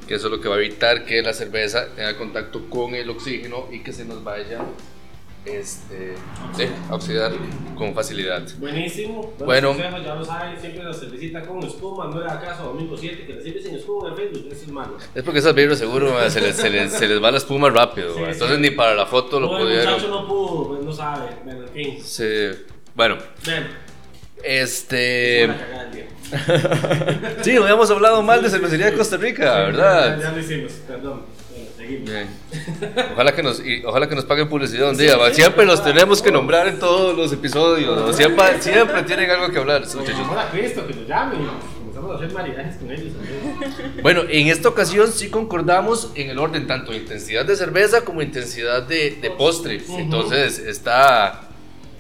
[0.08, 3.08] Que eso es lo que va a evitar que la cerveza tenga contacto con el
[3.12, 4.66] oxígeno y que se nos vaya
[5.46, 6.16] este,
[6.56, 7.32] sí, oxidar
[7.76, 8.44] con facilidad.
[8.60, 9.34] Buenísimo.
[9.40, 9.70] Bueno.
[9.74, 13.26] Buenos consejos, ya lo saben, siempre la cervecita con espuma, no era acaso domingo 7,
[13.26, 14.98] que la sirve sin espuma en Facebook, eso es malo.
[15.16, 18.14] Es porque esas birras seguro se les, se, les, se les va la espuma rápido,
[18.14, 18.28] Sí, ma.
[18.28, 18.32] sí.
[18.34, 19.94] entonces ni para la foto lo No, el pudieron.
[19.94, 21.98] muchacho no pudo, pues no sabe, bueno, en fin.
[22.04, 22.24] Sí.
[22.94, 23.66] Bueno, Bueno,
[24.44, 25.50] este.
[27.42, 30.20] Sí, habíamos hablado mal de cervecería de Costa Rica, Ya, ¿verdad?
[30.22, 31.24] ya lo hicimos, perdón.
[31.98, 32.28] Bien.
[33.14, 35.18] Ojalá que nos, y ojalá que nos paguen publicidad un día.
[35.18, 35.34] va.
[35.34, 38.16] Siempre los tenemos que nombrar en todos los episodios.
[38.16, 40.28] Siempre, siempre tienen algo que hablar, estos muchachos.
[40.38, 41.36] a Cristo, que nos llame
[41.78, 43.14] comenzamos a hacer maridajes con ellos.
[43.14, 44.02] ¿no?
[44.02, 48.22] Bueno, en esta ocasión sí concordamos en el orden tanto de intensidad de cerveza como
[48.22, 49.82] intensidad de, de postre.
[49.98, 51.42] Entonces está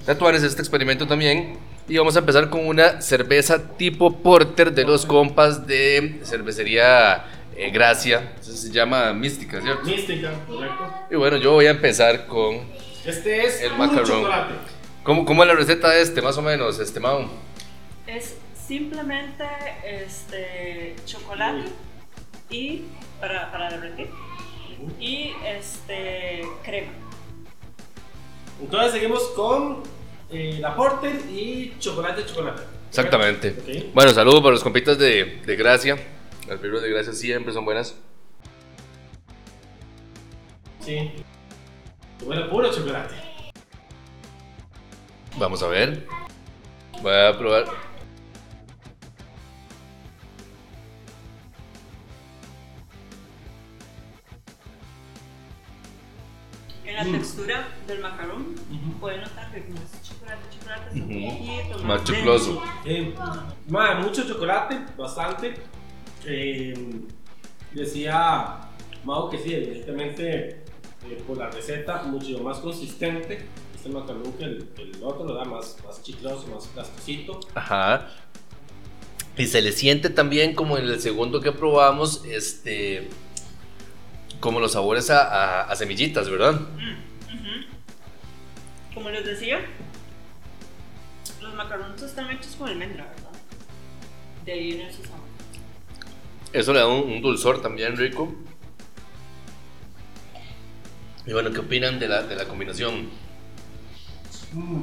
[0.06, 1.58] Tatuares este experimento también.
[1.88, 7.69] Y vamos a empezar con una cerveza tipo porter de los compas de cervecería eh,
[7.71, 8.33] Gracia.
[8.39, 9.83] Eso se llama Mística, ¿cierto?
[9.83, 10.93] Mística, correcto.
[11.09, 12.61] Y bueno, yo voy a empezar con.
[13.05, 14.05] Este es El macarrón.
[14.05, 14.53] chocolate.
[15.03, 17.27] ¿Cómo, cómo es la receta de este, más o menos, este Mau?
[18.05, 18.35] Es
[18.67, 19.43] simplemente
[19.83, 21.63] este, chocolate
[22.49, 22.83] y
[23.19, 24.09] para, para derretir
[24.99, 26.91] y este crema.
[28.61, 29.83] Entonces seguimos con
[30.31, 32.61] eh, la porter y chocolate, chocolate.
[32.89, 33.55] Exactamente.
[33.59, 33.93] Ok.
[33.93, 35.97] Bueno, saludos para los compitas de, de Gracia.
[36.51, 37.95] Las birras de Gracia siempre son buenas.
[40.81, 41.13] Sí.
[42.25, 43.15] Bueno, puro chocolate.
[45.37, 46.05] Vamos a ver.
[47.01, 47.67] Voy a probar.
[56.83, 57.11] En la Mm.
[57.13, 58.99] textura del macarón Ujú.
[58.99, 62.49] pueden notar que como es chocolate, chocolate, es un poquito Más más.
[62.83, 63.15] Eh,
[63.69, 65.55] madre, mucho chocolate, bastante.
[66.25, 66.73] Eh,
[67.73, 68.60] decía
[69.03, 70.63] Mau que sí, evidentemente
[71.10, 73.45] eh, por la receta mucho más consistente.
[73.75, 77.39] Este macarón que el, el otro lo da más, más chicloso, más plastosito.
[77.55, 78.07] Ajá.
[79.38, 83.07] Y se le siente también como en el segundo que probamos, este.
[84.39, 86.53] Como los sabores a, a- a semillitas, ¿verdad?
[86.55, 87.65] Ujú.
[88.93, 89.60] Como les decía,
[91.41, 93.31] los macarrones están hechos con almendra, ¿verdad?
[94.45, 95.20] De ahí viene su sabor.
[96.53, 98.33] Eso le da un, un dulzor también rico.
[101.25, 103.09] Y bueno, ¿qué opinan de la, de la combinación?
[104.53, 104.81] Mm.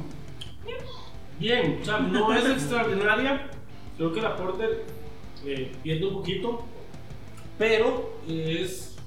[1.39, 3.49] Bien, o sea, no es extraordinaria.
[3.97, 4.85] Creo que la Porter
[5.45, 6.65] eh, pierde un poquito,
[7.57, 8.97] pero es.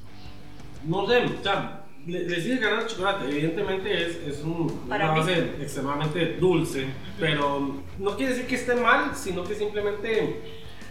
[0.84, 3.28] No sé, o sea, le, le sigue ganando el chocolate.
[3.28, 5.20] Evidentemente es, es un, una mí.
[5.20, 6.86] base extremadamente dulce,
[7.18, 10.42] pero no quiere decir que esté mal, sino que simplemente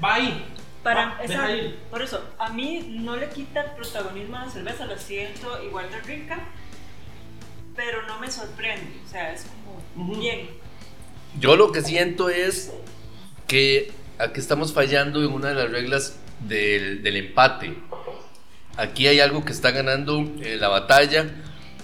[0.03, 0.50] va ahí.
[0.83, 1.47] Para, Va, esa-
[1.91, 5.89] por eso, a mí no le quita el protagonismo a la cerveza, la siento igual
[5.91, 6.39] de rica,
[7.75, 9.45] pero no me sorprende, o sea, es
[9.95, 10.19] como Ujú.
[10.19, 10.49] bien.
[11.39, 12.73] Yo lo que siento es
[13.47, 17.75] que aquí estamos fallando en una de las reglas del, del empate.
[18.77, 21.27] Aquí hay algo que está ganando eh, la batalla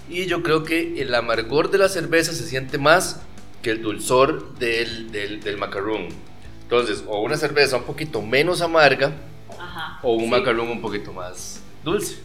[0.08, 3.22] y yo creo que el amargor de la cerveza se siente más
[3.62, 6.08] que el dulzor del, del, del macarrón.
[6.68, 9.14] Entonces, o una cerveza un poquito menos amarga
[9.58, 10.00] Ajá.
[10.02, 12.18] o un sí, macarrón un poquito más dulce.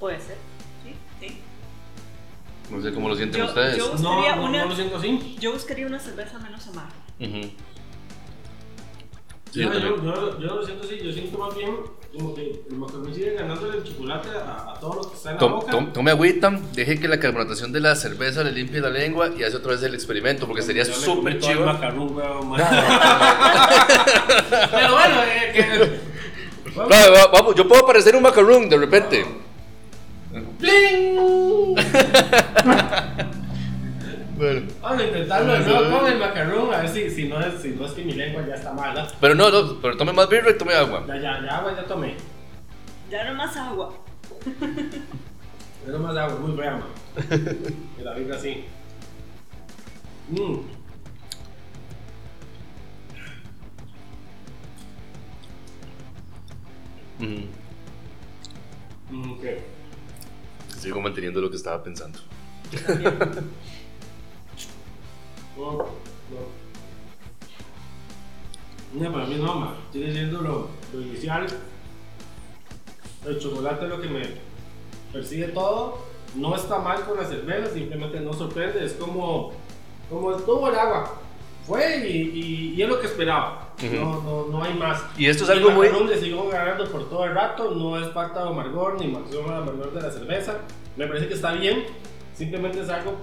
[0.00, 0.38] Puede ser,
[0.82, 1.38] sí, sí.
[2.70, 3.76] No sé cómo lo sienten Yo- ustedes.
[3.76, 5.36] yo- No, Buscaría no, una- no lo siento así.
[5.38, 6.94] Yo buscaría una cerveza menos amarga.
[7.20, 7.50] Ujú.
[9.52, 10.38] Sí, No, yo yo, también.
[10.40, 11.76] yo, lo siento así, yo siento más bien
[12.16, 15.36] como que el macarón sigue ganándole el chocolate a, a todo lo que está en
[15.36, 15.70] la boca.
[15.70, 19.42] tom- Tome agüita, deje que la carbonatación de la cerveza le limpie la lengua y
[19.44, 21.64] hace otra vez el experimento porque sería súper chido.
[21.66, 22.52] macarrón, weón.
[24.70, 25.98] Pero bueno, eh, que...
[26.76, 29.26] No, va- vamos, yo puedo parecer un macarón de repente.
[30.58, 31.76] ¡Bling!
[34.38, 34.68] Bueno.
[34.80, 37.70] Vamos a intentarlo de nuevo con el macarón, a ver si, si, no es, si
[37.70, 39.08] no es que mi lengua ya está mala.
[39.20, 41.04] Pero no, no, pero tome más birra y tome agua.
[41.08, 42.14] Ya, ya, ya, agua ya tomé.
[43.10, 43.92] Ya no más agua.
[45.84, 46.82] Pero más agua, muy man.
[47.96, 48.64] Que la vibra así.
[50.28, 50.58] Mmm.
[57.18, 57.48] Ujú.
[59.10, 59.44] Mm, ok.
[60.78, 62.20] Sigo manteniendo lo que estaba pensando.
[65.58, 65.84] No, no.
[68.94, 69.74] No, para mí no, ma.
[69.92, 71.46] Sigue siendo lo, lo inicial.
[73.26, 74.22] El chocolate es lo que me
[75.12, 75.98] persigue todo.
[76.34, 78.84] No está mal con la cerveza, simplemente no sorprende.
[78.84, 79.52] Es como,
[80.08, 81.14] como el tubo el agua.
[81.66, 83.74] Fue y, y- y es lo que esperaba.
[83.92, 85.02] no, no, no hay más.
[85.18, 87.72] Y esto es Y algo muy- le sigo ganando por todo el rato.
[87.74, 90.58] No es falta de amargor ni máximo de amargor de la cerveza.
[90.96, 91.84] Me parece que está bien.
[92.34, 93.18] Simplemente es algo,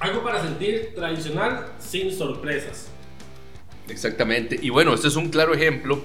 [0.00, 2.88] algo para sentir tradicional sin sorpresas.
[3.88, 4.58] Exactamente.
[4.60, 6.02] Y bueno, este es un claro ejemplo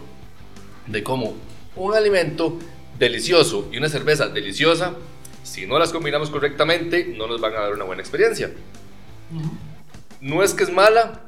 [0.87, 1.35] de cómo
[1.75, 2.57] un alimento
[2.97, 4.95] delicioso y una cerveza deliciosa,
[5.43, 8.51] si no las combinamos correctamente, no nos van a dar una buena experiencia.
[10.21, 11.22] No es que es mala,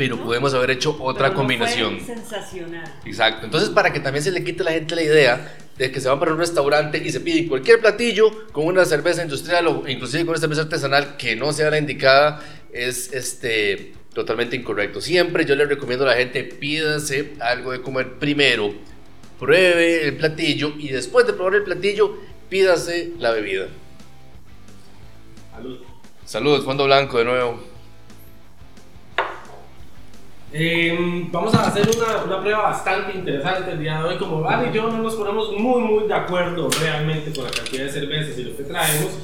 [0.00, 2.00] pero podemos haber hecho otra Pero no fue combinación.
[2.00, 2.90] sensacional.
[3.04, 3.44] Exacto.
[3.44, 6.08] Entonces, para que también se le quite a la gente la idea de que se
[6.08, 10.24] van para un restaurante y se pide cualquier platillo con una cerveza industrial o inclusive
[10.24, 15.02] con una cerveza artesanal que no sea la indicada, es este totalmente incorrecto.
[15.02, 18.72] Siempre yo le recomiendo a la gente pídase algo de comer primero,
[19.38, 22.16] pruebe el platillo y después de probar el platillo,
[22.48, 23.66] pídase la bebida.
[25.52, 25.78] Salud.
[26.24, 27.69] Salud, fondo blanco de nuevo.
[30.52, 34.18] Eh, vamos a hacer una, una prueba bastante interesante el día de hoy.
[34.18, 37.84] Como Vale y yo no nos ponemos muy, muy de acuerdo realmente con la cantidad
[37.84, 39.18] de cervezas y lo que traemos,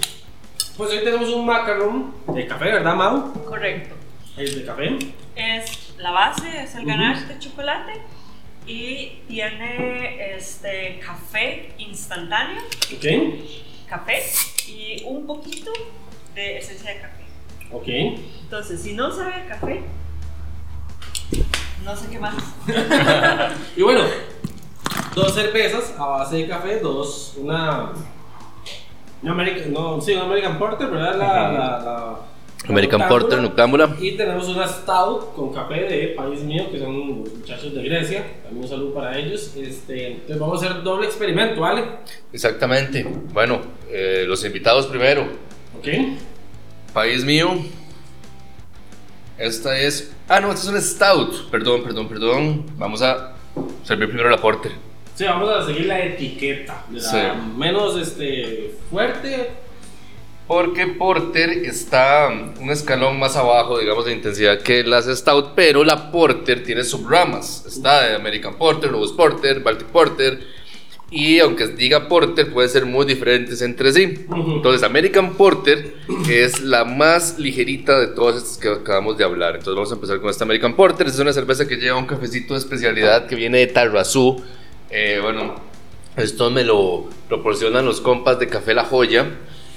[0.76, 3.32] pues hoy tenemos un macaron de café, ¿verdad, Mau?
[3.44, 3.94] Correcto.
[4.36, 4.98] Es de café.
[5.34, 7.92] Es la base, es el ganache de chocolate
[8.66, 12.62] y tiene este café instantáneo,
[12.94, 13.04] Ok.
[13.88, 14.22] café
[14.68, 15.72] y un poquito
[16.34, 17.24] de esencia de café.
[17.72, 17.88] Ok.
[18.42, 19.82] Entonces, si no sabe a café,
[21.84, 22.34] no sé qué más.
[23.76, 24.02] Y bueno,
[25.14, 27.90] dos cervezas a base de café, dos, una.
[29.22, 31.16] Una American, no, sí, una American Porter, ¿verdad?
[31.16, 31.52] La, la,
[31.84, 32.16] la-
[32.68, 33.96] American Porter, Noctámbula.
[34.00, 38.24] Y tenemos una Stout con café de país mío, que son muchachos de Grecia.
[38.42, 39.54] También un saludo para ellos.
[39.56, 41.84] Este, entonces vamos a hacer doble experimento, ¿vale?
[42.32, 43.06] Exactamente.
[43.32, 45.22] Bueno, eh, los invitados primero.
[45.78, 45.88] Ok.
[46.92, 47.56] País mío.
[49.38, 50.12] Esta es.
[50.28, 51.50] Ah, no, esta es una stout.
[51.50, 52.66] Perdón, perdón, perdón.
[52.76, 53.34] Vamos a
[53.84, 54.72] servir primero la porter.
[55.14, 56.84] Sí, vamos a seguir la etiqueta.
[56.90, 57.18] la Sí.
[57.56, 59.50] Menos este, fuerte.
[60.46, 66.12] Porque porter está un escalón más abajo, digamos, de intensidad que las stout, pero la
[66.12, 67.66] porter tiene subramas.
[67.66, 70.55] Está de American Porter, Robust Porter, Baltic Porter.
[71.10, 74.26] Y aunque diga porter, pueden ser muy diferentes entre sí.
[74.28, 75.94] Entonces, American Porter
[76.28, 79.54] es la más ligerita de todas estas que acabamos de hablar.
[79.54, 81.06] Entonces, vamos a empezar con esta American Porter.
[81.06, 84.42] Es una cerveza que lleva un cafecito de especialidad que viene de Tarrazú.
[84.90, 85.54] Eh, bueno,
[86.16, 89.30] esto me lo proporcionan los compas de Café La Joya.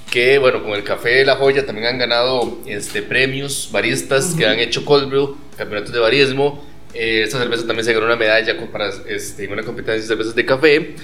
[0.10, 4.58] Que bueno, con el Café La Joya también han ganado este, premios baristas que han
[4.60, 6.66] hecho cold brew, campeonatos de barismo.
[6.94, 10.36] Eh, esta cerveza también se ganó una medalla para, este, en una competencia de cervezas
[10.36, 10.96] de café.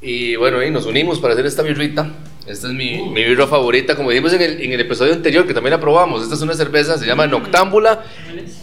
[0.00, 2.12] Y bueno, y nos unimos para hacer esta birrita.
[2.46, 5.54] Esta es mi, mi birra favorita, como dijimos en el, en el episodio anterior, que
[5.54, 6.22] también la probamos.
[6.22, 8.04] Esta es una cerveza, se llama Noctámbula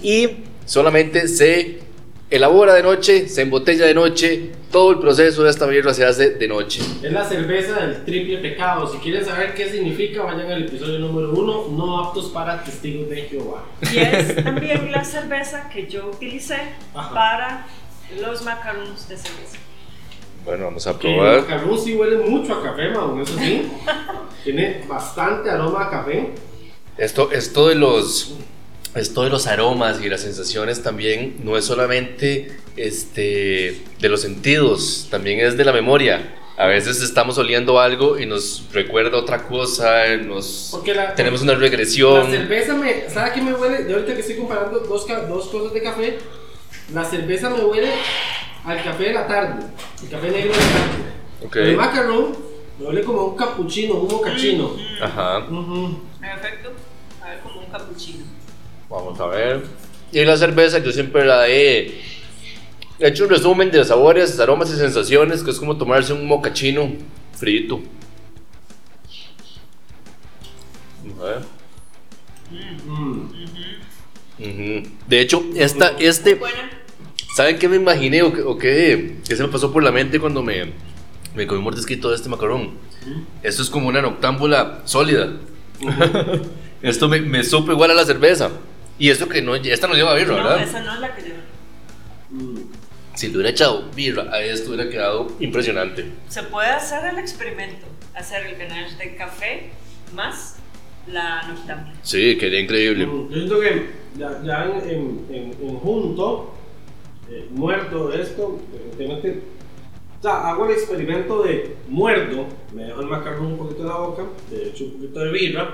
[0.04, 0.30] y
[0.66, 1.80] solamente se
[2.32, 4.52] elabora de noche, se embotella de noche.
[4.72, 6.82] Todo el proceso de esta birra se hace de noche.
[7.04, 8.88] Es la cerveza del triple pecado.
[8.92, 13.24] Si quieren saber qué significa, vayan al episodio número uno, no aptos para testigos de
[13.24, 13.66] Jehová.
[13.94, 16.58] Y es también la cerveza que yo utilicé
[16.96, 17.14] Ajá.
[17.14, 17.68] para
[18.22, 19.58] los macarons de cerveza.
[20.46, 21.42] Bueno, vamos a Que el probar.
[21.42, 23.70] macarrón sí huele mucho a café, Maun, eso sí.
[24.44, 26.30] Tiene bastante aroma a café.
[26.98, 28.36] Esto, esto de los
[28.96, 35.08] esto de los aromas y las sensaciones también no es solamente este, de los sentidos,
[35.10, 36.36] también es de la memoria.
[36.58, 41.60] A veces estamos oliendo algo y nos recuerda otra cosa, nos la, tenemos una la
[41.60, 42.30] regresión.
[42.30, 43.10] cerveza me.
[43.10, 43.84] ¿Sabe a qué me huele?
[43.86, 46.20] De ahorita que estoy comparando dos, dos cosas de café,
[46.94, 47.90] la cerveza me huele
[48.64, 49.66] al café de la tarde.
[50.04, 51.46] El café negro de la tarde.
[51.46, 51.56] Ok.
[51.56, 52.38] El macarrón
[52.78, 54.76] me huele como un capuchino, un mocachino.
[55.02, 55.40] Ajá.
[55.50, 56.00] Ujú.
[56.20, 56.74] Perfecto.
[57.24, 58.26] A ver, como un cappuccino.
[58.92, 59.64] Vamos a ver.
[60.12, 62.02] Y la cerveza yo siempre la he
[63.00, 66.92] he hecho un resumen de sabores, aromas y sensaciones, que es como tomarse un mocachino
[67.34, 67.80] frito.
[71.20, 71.40] A ver.
[74.40, 74.84] Mm.
[75.08, 76.40] De hecho, esta, este.
[77.36, 80.20] ¿saben qué me imaginé o qué, o qué- qué se me pasó por la mente
[80.20, 80.74] cuando me,
[81.36, 82.72] me comí un mordisquito de este macarón?
[83.42, 85.32] Esto es como una noctámbula sólida.
[86.82, 88.52] Esto me, me supo igual a la cerveza.
[89.02, 90.62] Y esto que no, esta no lleva birra, No, ¿verdad?
[90.62, 91.40] esa no es la que lleva.
[92.30, 92.58] Mm.
[93.16, 96.06] Si le hubiera echado birra a esto hubiera quedado impresionante.
[96.30, 99.72] Se puede hacer el experimento, hacer el ganache de café
[100.14, 100.58] más
[101.08, 101.96] la noctámbula.
[102.04, 103.08] Sí, quedé increíble.
[103.08, 103.90] Mm, Yo siento que
[104.20, 106.54] ya, ya en, en, en- en junto
[107.28, 109.42] eh, muerto esto, definitivamente.
[110.20, 113.96] O sea, hago el experimento de muerdo, me dejo el macarrón un poquito en la
[113.98, 115.74] boca, le echo un poquito de birra,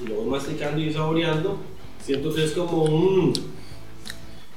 [0.00, 1.58] y luego masticando y saboreando,
[2.04, 3.32] siento que es como un.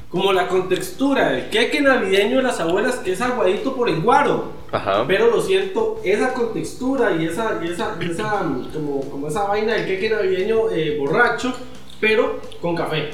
[0.09, 4.57] como la contextura del queque navideño de las abuelas, que es aguadito por el guaro.
[4.71, 5.05] Ajá.
[5.07, 9.73] Pero lo siento, esa contextura y esa, y esa, y esa como, como esa vaina
[9.73, 11.53] del queque navideño eh, borracho,
[12.01, 13.09] pero con café.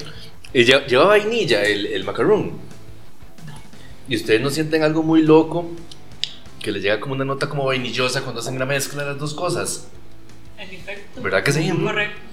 [0.54, 2.54] Y lleva, lleva vainilla el, el macaroon.
[4.08, 5.70] Y ustedes no sienten algo muy loco
[6.62, 9.34] que les llega como una nota como vainillosa cuando hacen la mezcla de las dos
[9.34, 9.88] cosas.
[10.58, 11.22] En efecto.
[11.22, 11.70] ¿Verdad que sí?
[11.70, 12.33] Correcto.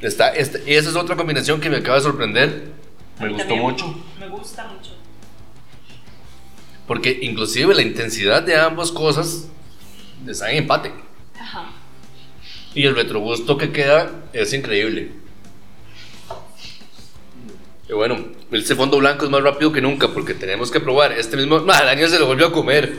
[0.00, 2.72] Está, este, esa es otra combinación que me acaba de sorprender.
[3.18, 4.04] Me gustó también mucho.
[4.18, 4.92] Me gusta mucho.
[6.86, 9.48] Porque inclusive la intensidad de ambas cosas
[10.26, 10.92] está en empate.
[11.38, 11.70] Ajá.
[12.74, 15.12] Y el retrogusto que queda es increíble.
[17.88, 18.18] Y bueno,
[18.52, 21.12] ese fondo blanco es más rápido que nunca porque tenemos que probar.
[21.12, 21.56] Este mismo.
[21.68, 22.98] ¡Ah, Daniel se lo volvió a comer.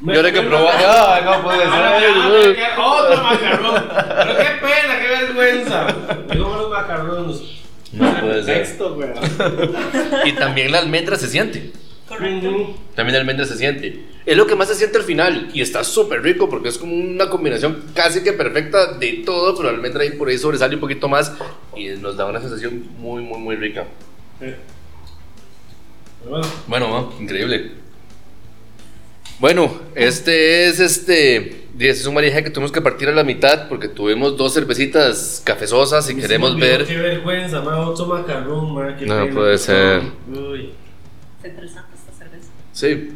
[0.00, 0.74] Me- y ahora hay que me- probar.
[0.78, 2.56] ¡Ah, no puede ser!
[2.78, 3.84] Otro macarrón.
[3.88, 5.96] Pero qué pena, qué vergüenza.
[6.32, 7.40] Digo los macarrones.
[7.92, 8.58] No puede ser.
[8.62, 9.08] Texto, güey.
[10.24, 11.72] Y también la almendra se siente.
[12.08, 12.76] Correcto.
[12.94, 14.04] También la almendra se siente.
[14.26, 15.50] Es lo que más se siente al final.
[15.52, 19.54] Y está súper rico porque es como una combinación casi que perfecta de todo.
[19.56, 21.32] Pero la almendra ahí por ahí sobresale un poquito más.
[21.76, 23.84] Y nos da una sensación muy, muy, muy rica.
[24.38, 24.56] Pero
[26.28, 27.12] bueno, Bueno, ¿no?
[27.22, 27.72] increíble.
[29.40, 31.60] Bueno, este es este.
[31.78, 36.10] Es un mariaje que tuvimos que partir a la mitad porque tuvimos dos cervecitas cafezosas
[36.10, 36.84] y queremos ver.
[36.86, 39.34] Qué vergüenza, ma, otro macarrón, ma, qué No pena.
[39.34, 40.02] puede ser.
[40.30, 40.74] Uy.
[41.36, 42.48] Está interesante esta cerveza.
[42.74, 43.12] Sí,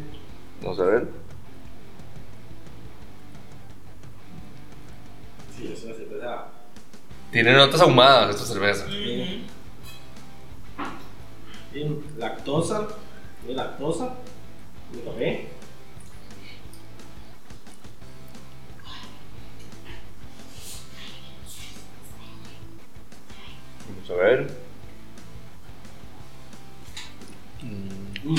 [0.62, 1.06] vamos a ver.
[5.58, 6.44] Sí, es una cerveza.
[7.32, 8.86] Tiene notas ahumadas esta cerveza.
[11.70, 12.88] Sin lactosa.
[13.46, 14.14] Lactosa.
[15.04, 15.48] Café.
[23.88, 24.50] Vamos a ver.
[27.62, 28.36] Mm.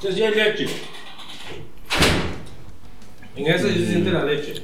[0.00, 0.66] Sí hay leche.
[3.34, 4.62] En esa sí se siente la leche.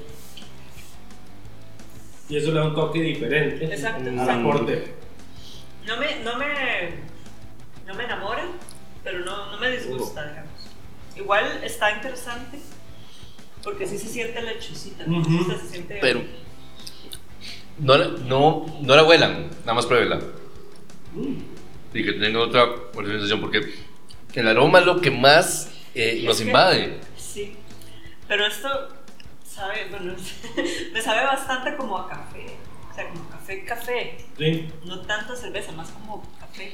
[2.29, 4.33] Y eso le da un toque diferente Exacto, al exacto.
[4.49, 4.95] aporte.
[5.87, 6.47] No me, no me,
[7.87, 8.45] no me enamora,
[9.03, 10.53] pero no, no me disgusta, digamos.
[11.17, 12.59] Igual está interesante,
[13.63, 15.05] porque sí se siente lechosita,
[15.69, 15.99] siente...
[16.01, 16.23] Pero
[17.79, 20.21] no, la- no, no la huelan, nada más pruébela.
[21.95, 22.67] Y que tenga otra,
[23.05, 23.61] sensación porque
[24.35, 27.01] el aroma es lo que más eh, nos que- invade.
[27.17, 27.55] Sí,
[28.29, 28.69] pero esto
[29.47, 30.15] sabe, bueno,
[30.93, 32.47] me sabe bastante como a café,
[32.91, 34.69] o sea, como café, café, Sí.
[34.87, 36.73] no tanta cerveza, más como café.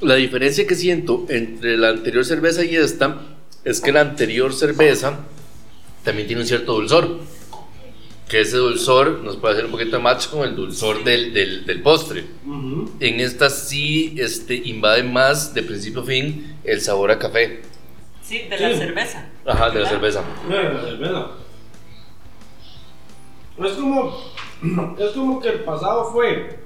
[0.00, 3.20] La diferencia que siento entre la anterior cerveza y esta
[3.64, 5.18] es que la anterior cerveza
[6.04, 7.18] también tiene un cierto dulzor.
[8.30, 11.66] Que ese dulzor nos puede hacer un poquito de match con el dulzor del, del,
[11.66, 12.24] del postre.
[13.00, 17.62] En esta sí este, invade más de principio a fin el sabor a café.
[18.22, 18.76] Sí, de la Sí.
[18.78, 19.28] cerveza.
[19.44, 20.22] Ajá, de la cerveza.
[20.46, 21.26] Bueno, la cerveza.
[23.64, 24.16] Es como,
[24.98, 26.60] es como que el pasado fue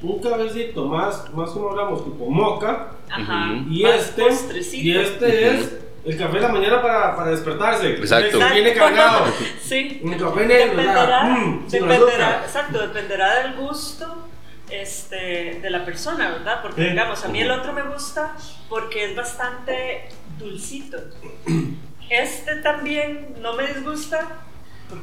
[0.00, 2.92] un cabecito más, más como hablamos, tipo moca.
[3.10, 3.64] Ajá.
[3.68, 4.86] Y más este, postrecito.
[4.86, 5.77] y este es
[6.08, 7.90] el café de la mañana para, para despertarse.
[7.96, 8.38] Exacto.
[8.52, 9.26] Viene cargado.
[9.60, 10.00] sí.
[10.02, 11.24] Un café negro, Dependerá.
[11.24, 14.28] Mm, dependerá, exacto, dependerá del gusto
[14.70, 16.62] este, de la persona, ¿verdad?
[16.62, 18.34] Porque digamos, a mí el otro me gusta
[18.68, 20.98] porque es bastante dulcito.
[22.10, 24.26] Este también no me disgusta,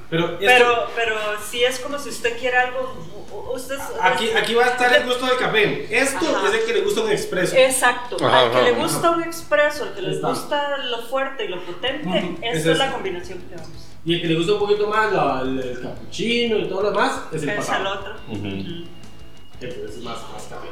[0.09, 1.15] Pero, esto- pero, pero
[1.49, 2.95] sí es como si usted quiere algo.
[3.53, 5.87] Usted, aquí, aquí va a estar el gusto del café.
[5.97, 6.47] Esto Ajá.
[6.47, 7.55] es el que le gusta un expreso.
[7.55, 8.81] Exacto, Ajá, al que ajá, le ajá.
[8.83, 12.77] gusta un expreso, al que le gusta lo fuerte y lo potente, esta es es,
[12.77, 13.69] la combinación que vamos.
[14.05, 16.91] Y el que le gusta un poquito más la- el, el cappuccino y todo lo
[16.91, 17.99] demás es el Es pasado.
[17.99, 18.13] otro.
[18.29, 18.47] Ujú.
[18.47, 18.85] Ujú.
[19.59, 20.67] Que es más, más café.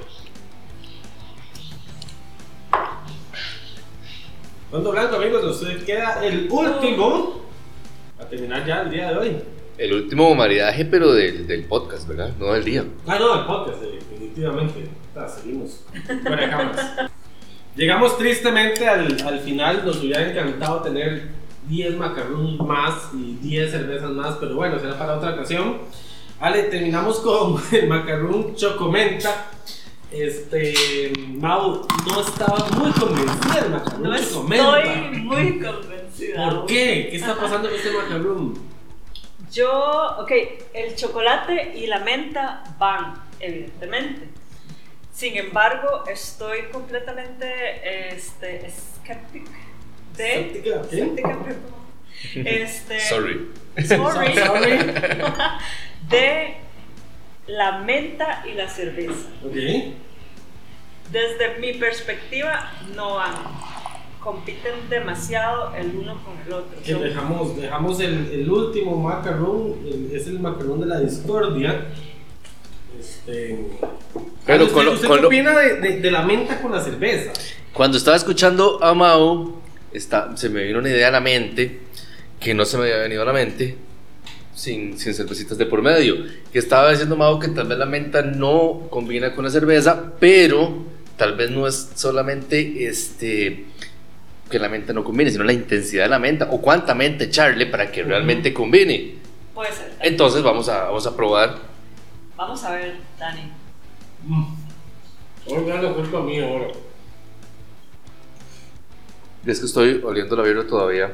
[4.71, 7.41] Fondo blanco, amigos, nos queda el último.
[8.23, 9.37] A terminar ya el día de hoy.
[9.77, 12.31] El último maridaje, pero del, del podcast, ¿verdad?
[12.39, 12.85] No del día.
[13.07, 14.87] Ah, no, el podcast, eh, definitivamente.
[15.15, 15.83] Ah, seguimos.
[16.21, 17.11] Fuera de cámaras.
[17.75, 19.83] Llegamos tristemente al, al final.
[19.85, 21.29] Nos hubiera encantado tener
[21.67, 25.79] 10 macarrones más y 10 cervezas más, pero bueno, será para otra ocasión.
[26.39, 29.49] Vale, terminamos con el macarrón chocomenta.
[30.11, 34.79] Este, Mau, no estaba muy convencida del macarrón No chocomenta.
[34.79, 35.92] estoy muy convencida.
[36.35, 37.07] ¿Por qué?
[37.09, 38.73] ¿Qué está pasando con este macarrón?
[39.51, 40.31] Yo, ok,
[40.73, 44.27] el chocolate y la menta van, evidentemente.
[45.13, 49.51] Sin embargo, estoy completamente este, escéptica
[50.17, 50.39] de...
[50.81, 51.37] ¿Escéptica?
[52.35, 53.49] Este, Sorry.
[53.85, 54.33] sorry.
[54.37, 54.77] Sorry.
[56.09, 56.55] de
[57.47, 59.29] la menta y la cerveza.
[59.43, 59.55] Ok.
[61.11, 63.33] Desde mi perspectiva, no van.
[64.23, 66.77] Compiten demasiado el uno con el otro.
[66.83, 71.87] Que dejamos, dejamos el, el último macarrón, el- es el macarrón de la discordia.
[72.99, 73.65] Este.
[74.45, 76.71] Pero ¿Usted, con lo- usted con qué lo- opina de, de- de la menta con
[76.71, 77.31] la cerveza?
[77.73, 79.61] Cuando estaba escuchando a Mao,
[79.91, 81.79] está, se me vino una idea a la mente
[82.39, 83.77] que no se me había venido a la mente
[84.53, 86.15] sin, sin cervecitas de por medio.
[86.51, 90.83] Que estaba diciendo Mao que tal vez la menta no combina con la cerveza, pero
[91.17, 93.65] tal vez no es solamente este
[94.53, 97.65] que la menta no combine, sino la intensidad de la menta o cuánta menta echarle
[97.65, 99.15] para que realmente combine.
[99.51, 99.93] Puede ser.
[99.99, 101.55] Entonces vamos a, vamos a probar.
[102.37, 103.51] Vamos a ver, Dani.
[105.47, 106.67] Oiga, lo culpa mía ahora.
[109.43, 111.09] Es que estoy oliendo la birra todavía.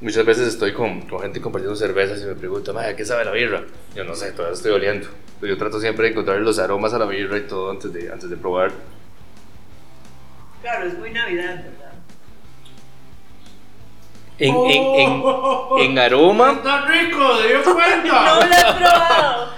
[0.00, 3.32] Muchas veces estoy con, con gente compartiendo cervezas y me preguntan, "Mae, ¿qué sabe la
[3.32, 3.64] birra?
[3.96, 5.08] Yo no sé, todavía estoy oliendo.
[5.40, 8.12] Pero yo trato siempre de encontrar los aromas a la birra y todo antes de,
[8.12, 8.70] antes de probar.
[10.62, 11.84] Claro, es muy Navidad, ¿verdad?
[14.36, 15.22] En, en, en,
[15.78, 17.38] en aroma, ¡Está rico!
[17.40, 18.38] ¡Se dio No cuenta!
[18.38, 19.50] lo he probado.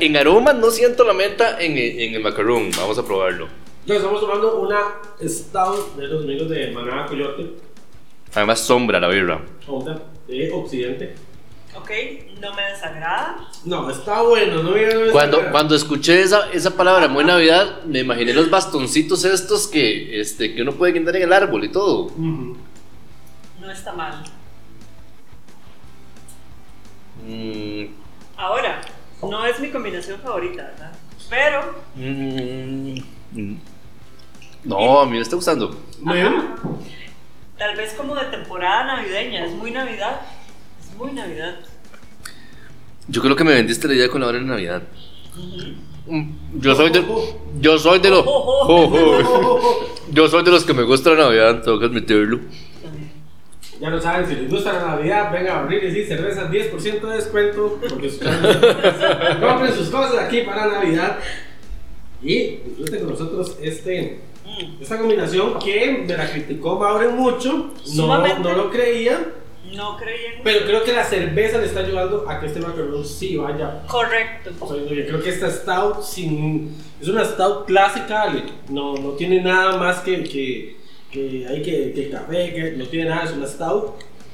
[0.00, 2.70] en, aroma no siento la menta en, en el macarón.
[2.76, 3.48] Vamos a probarlo.
[3.82, 4.78] Entonces, estamos tomando una
[5.28, 7.56] stout de los amigos de Manada Coyote,
[8.34, 9.42] Además sombra la birra.
[9.68, 11.14] onda de Occidente.
[11.76, 11.90] Ok,
[12.40, 13.48] no me desagrada.
[13.64, 15.12] No, está bueno, no digan eso.
[15.12, 20.54] Cuando, cuando escuché esa, esa palabra, muy Navidad, me imaginé los bastoncitos estos que, este,
[20.54, 22.04] que uno puede guindar en el árbol y todo.
[22.04, 22.56] Ujú.
[23.62, 24.22] No está mal.
[27.26, 27.84] Mm,
[28.36, 28.80] Ahora,
[29.22, 30.92] no es mi combinación favorita, ¿verdad?
[31.30, 33.54] Pero Mm.
[34.64, 35.76] No, a mí me está gustando.
[37.58, 39.44] Tal vez como de temporada navideña.
[39.46, 40.20] Es muy Navidad.
[40.80, 41.56] Es muy Navidad.
[43.08, 44.82] Yo creo que me vendiste la idea con la hora de Navidad.
[46.06, 47.04] Mm, Yo soy de,
[47.60, 48.24] yo soy de los,
[50.10, 52.40] yo soy de los que me gusta la Navidad, tengo que admitirlo.
[53.82, 57.00] Ya lo saben, si les gusta la Navidad, venga a abrir y sí, cervezas 10%
[57.00, 57.80] de descuento.
[57.88, 58.20] Porque sus-
[59.40, 61.18] compren sus cosas aquí para Navidad.
[62.22, 64.20] Y disfruten con nosotros este,
[64.80, 67.72] esta combinación que me la criticó Maureen mucho.
[67.96, 69.18] No, no lo creía.
[69.74, 70.42] No creí en.
[70.44, 73.82] Pero creo que la cerveza le está ayudando a que este macarón sí vaya.
[73.88, 74.50] Correcto.
[74.90, 75.06] Bien.
[75.06, 78.32] Creo que esta stout sin, es una stout clásica,
[78.68, 80.76] no, no tiene nada más que, que,
[81.12, 83.92] que hay que, que café, que no tiene nada, es una stout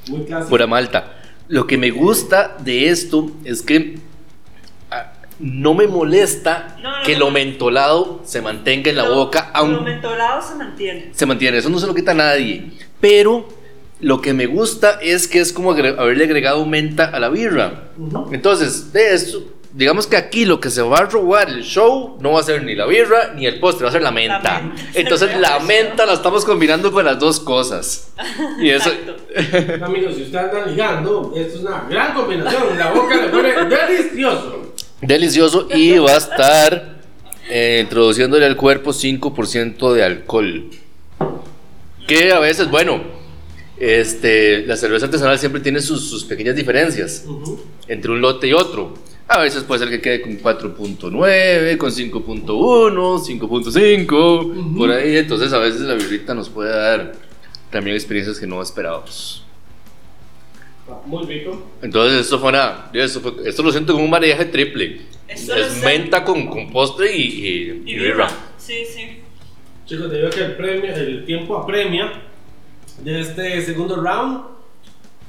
[0.08, 0.48] muy clásica.
[0.48, 1.14] Pura malta.
[1.48, 3.98] Lo que me gusta de esto es que
[4.90, 7.20] ah, no me molesta No, no, que no.
[7.20, 11.10] lo mentolado se mantenga en la Lo- boca, Lo aún mentolado se mantiene.
[11.12, 12.70] se mantiene, eso no se lo quita a nadie.
[13.00, 13.48] Pero
[14.00, 17.88] lo que me gusta es que es como agre- haberle agregado menta a la birra.
[17.98, 18.28] Ujú.
[18.32, 19.42] Entonces, de eso,
[19.72, 22.64] digamos que aquí lo que se va a robar el show no va a ser
[22.64, 24.60] ni la birra ni el postre, va a ser la menta.
[24.60, 24.82] menta.
[24.94, 28.10] Entonces, la menta la estamos combinando con las dos cosas.
[28.60, 28.90] Y eso.
[29.82, 32.78] Amigos, si ustedes andan ligando, esto es una gran combinación.
[32.78, 34.72] La boca le pone delicioso.
[35.00, 36.98] Delicioso y va a estar
[37.48, 40.70] eh, introduciéndole al cuerpo 5% de alcohol.
[42.06, 43.00] Que a veces, bueno,
[43.78, 47.60] este, la cerveza artesanal siempre tiene sus, sus pequeñas diferencias Ujú.
[47.86, 48.94] entre un lote y otro.
[49.28, 55.18] A veces puede ser que quede con 4.9, con 5.1, 5.5, por ahí.
[55.18, 57.12] Entonces a veces la birrita nos puede dar
[57.70, 59.44] también experiencias que no esperábamos.
[60.86, 61.62] Está Muy rico.
[61.82, 65.02] Entonces esto fue una, esto, fue- esto lo siento como un mariaje triple.
[65.28, 68.14] Esto es menta con, con postre y, y, Y y birra.
[68.14, 68.28] birra.
[68.56, 69.18] Sí, sí.
[69.84, 72.22] Chicos, debido a que el, premio, el tiempo apremia
[73.02, 74.40] de este segundo round,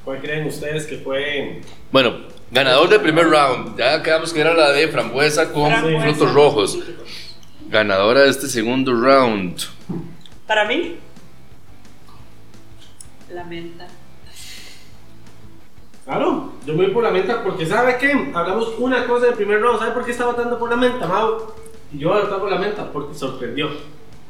[0.05, 1.59] ¿cuál creen ustedes que fue?
[1.91, 2.15] Bueno,
[2.51, 3.77] ganador del primer round.
[3.77, 6.01] Ya quedamos que era la de frambuesa con Frambuesa.
[6.03, 6.79] frutos rojos.
[7.67, 9.59] Ganadora de este segundo round.
[10.47, 10.97] Para mí,
[13.31, 13.87] la menta.
[16.05, 18.31] Claro, yo me voy por la menta porque ¿sabe qué?
[18.33, 21.53] Hablamos una cosa del primer round, ¿sabe por qué está votando por la menta, Mau?
[21.93, 23.69] Y yo voy a votar por la menta porque sorprendió.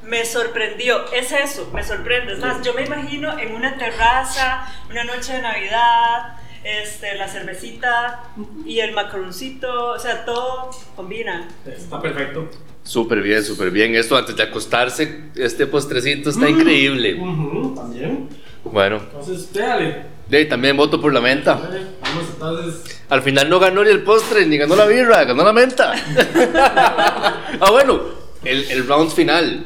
[0.03, 2.33] Me sorprendió, es eso, me sorprende.
[2.33, 8.23] Es más, yo me imagino en una terraza, una noche de Navidad, este, la cervecita
[8.65, 11.47] y el macaroncito, o sea, todo combina.
[11.65, 12.49] Está perfecto.
[12.83, 13.95] Súper bien, súper bien.
[13.95, 17.15] Esto antes de acostarse, este postrecito está increíble.
[17.15, 18.29] Ujú, también.
[18.63, 20.03] Bueno, Entonces, espérale.
[20.27, 21.53] de también voto por la menta.
[21.55, 23.01] Vamos entonces.
[23.09, 25.93] Al final no ganó ni el postre, ni ganó la birra, ganó la menta.
[27.59, 28.01] ah, bueno,
[28.43, 29.65] el, el round final.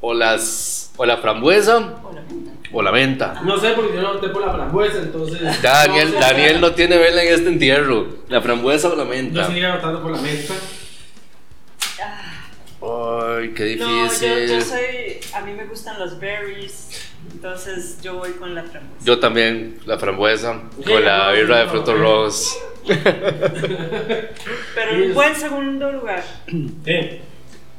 [0.00, 0.92] O las.
[0.96, 2.45] O la frambuesa O la menta.
[2.78, 3.40] O la menta.
[3.44, 5.40] No sé, porque yo no opté por la frambuesa, entonces.
[5.62, 6.20] Daniel, no sé.
[6.20, 8.06] Daniel no tiene vela en este entierro.
[8.28, 9.46] La frambuesa o la Yo menta.
[9.46, 10.54] seguiría votando por la menta.
[12.82, 14.46] Ay, qué No, yo, difícil.
[14.48, 15.20] yo soy.
[15.34, 17.02] A mí me gustan los berries.
[17.32, 19.04] Entonces yo voy con la frambuesa.
[19.04, 22.58] Yo también, la frambuesa Sí, con la birra de frutos rojos.
[24.74, 26.22] Pero en un buen segundo lugar.
[26.46, 27.20] Sí.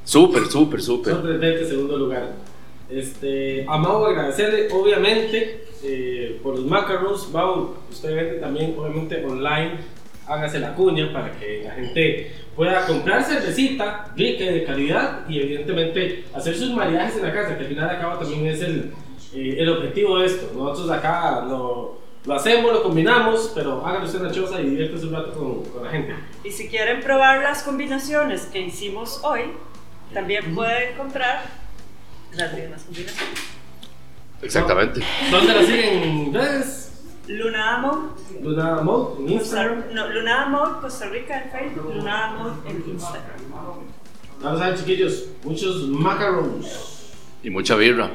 [0.04, 1.14] Súper, súper, súper.
[1.14, 2.47] Sorprendente segundo lugar.
[2.90, 7.30] Este, a Mau agradecerle, obviamente, eh, por los macarons.
[7.32, 9.72] Mau, usted vende también, obviamente, online.
[10.26, 15.40] Hágase la cuña para que la gente pueda comprar cervecita rica y de calidad y,
[15.40, 18.94] evidentemente, hacer sus mariajes en la casa, que al final de cabo también es el,
[19.34, 20.52] eh, el objetivo de esto.
[20.54, 25.06] Nosotros acá lo, lo hacemos, lo combinamos, pero hágalo usted en la choza y diviértese
[25.06, 26.14] un rato con, con la gente.
[26.44, 29.42] Y si quieren probar las combinaciones que hicimos hoy,
[30.14, 31.44] también pueden comprar
[32.34, 33.40] las mismas combinaciones.
[34.42, 35.02] Exactamente.
[35.32, 36.84] ¿Dónde la siguen en redes?
[37.28, 39.84] Luna Mode, en Costa, Instagram.
[39.94, 43.38] no, Lunada Mode Costa Rica en Facebook, Lunada Mode en Instagram.
[44.42, 47.12] Vamos a ver, chiquillos, muchos macarons.
[47.44, 48.10] Y mucha birra.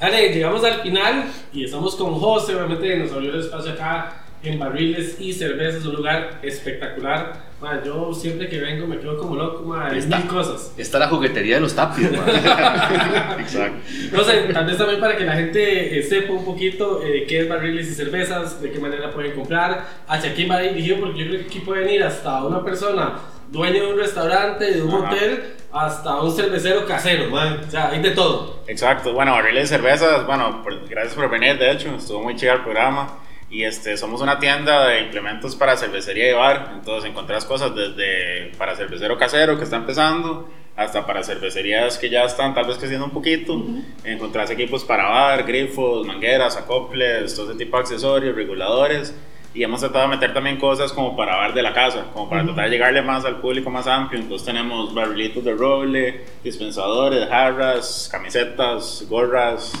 [0.00, 4.58] Vale, llegamos al final y estamos con José, obviamente nos abrió el espacio acá en
[4.58, 7.51] barriles y cervezas, un lugar espectacular.
[7.62, 10.18] Ma, yo siempre que vengo me quedo como loco, ma, hay Está.
[10.18, 10.74] mil cosas.
[10.76, 12.28] Está la juguetería de los tapis, man.
[13.38, 13.78] Exacto.
[14.10, 17.42] No sé, tal vez también para que la gente eh, sepa un poquito eh, qué
[17.42, 21.26] es barriles y cervezas, de qué manera pueden comprar, hacia quién va dirigido, porque yo
[21.28, 23.12] creo que aquí pueden ir hasta una persona
[23.48, 25.12] dueño de un restaurante, de un Ajá.
[25.14, 25.42] hotel,
[25.72, 27.60] hasta un cervecero casero, man.
[27.66, 28.64] O sea, hay de todo.
[28.66, 32.54] Exacto, bueno, barriles de cervezas, bueno, por- gracias por venir, de hecho, estuvo muy chido
[32.54, 33.18] el programa.
[33.52, 38.50] Y este, somos una tienda de implementos para cervecería y bar, entonces encontrás cosas desde
[38.56, 43.04] para cervecero casero que está empezando, hasta para cervecerías que ya están tal vez creciendo
[43.04, 43.62] un poquito.
[44.04, 49.14] Encontrás equipos para bar, grifos, mangueras, acoples, todo ese tipo de accesorios, reguladores.
[49.52, 52.44] Y hemos tratado de meter también cosas como para bar de la casa, como para
[52.44, 54.18] tratar de llegarle más al público más amplio.
[54.18, 59.74] Entonces tenemos barrilitos de roble, dispensadores, jarras, camisetas, gorras.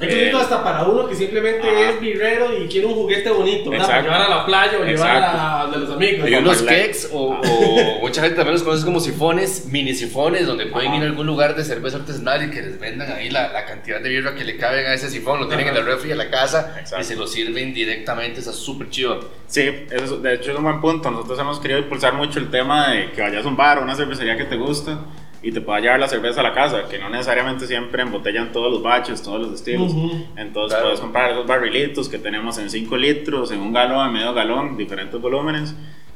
[0.00, 1.90] Hay que eh, hasta para uno que simplemente Ajá.
[1.90, 3.86] es birrero y quiere un juguete bonito, ¿verdad?
[3.86, 5.38] Para llevar a la playa o llevar Exacto.
[5.40, 6.24] a de los amigos.
[6.24, 6.38] Hay ¿no?
[6.38, 10.94] unos cakes o, o mucha gente también los conoce como sifones, mini sifones, donde pueden
[10.94, 14.00] ir a algún lugar de cerveza artesanal y que les vendan ahí la, la cantidad
[14.00, 15.80] de birra que le caben a ese sifón, lo tienen en Ajá.
[15.80, 17.00] el refri de la casa Exacto.
[17.00, 19.18] y se lo sirven directamente, está súper chido.
[19.48, 21.10] Sí, eso, es- de hecho es un buen punto.
[21.10, 23.96] Nosotros hemos querido impulsar mucho el tema de que vayas a un bar o una
[23.96, 24.98] cervecería que te gusta
[25.42, 28.72] y te pueda llevar la cerveza a la casa, que no necesariamente siempre embotellan todos
[28.72, 29.92] los baches, todos los estilos.
[29.92, 30.26] Ujú.
[30.36, 30.84] Entonces Claro.
[30.86, 34.76] puedes comprar esos barrilitos que tenemos en 5 litros, en un galón, en medio galón,
[34.76, 35.74] diferentes volúmenes,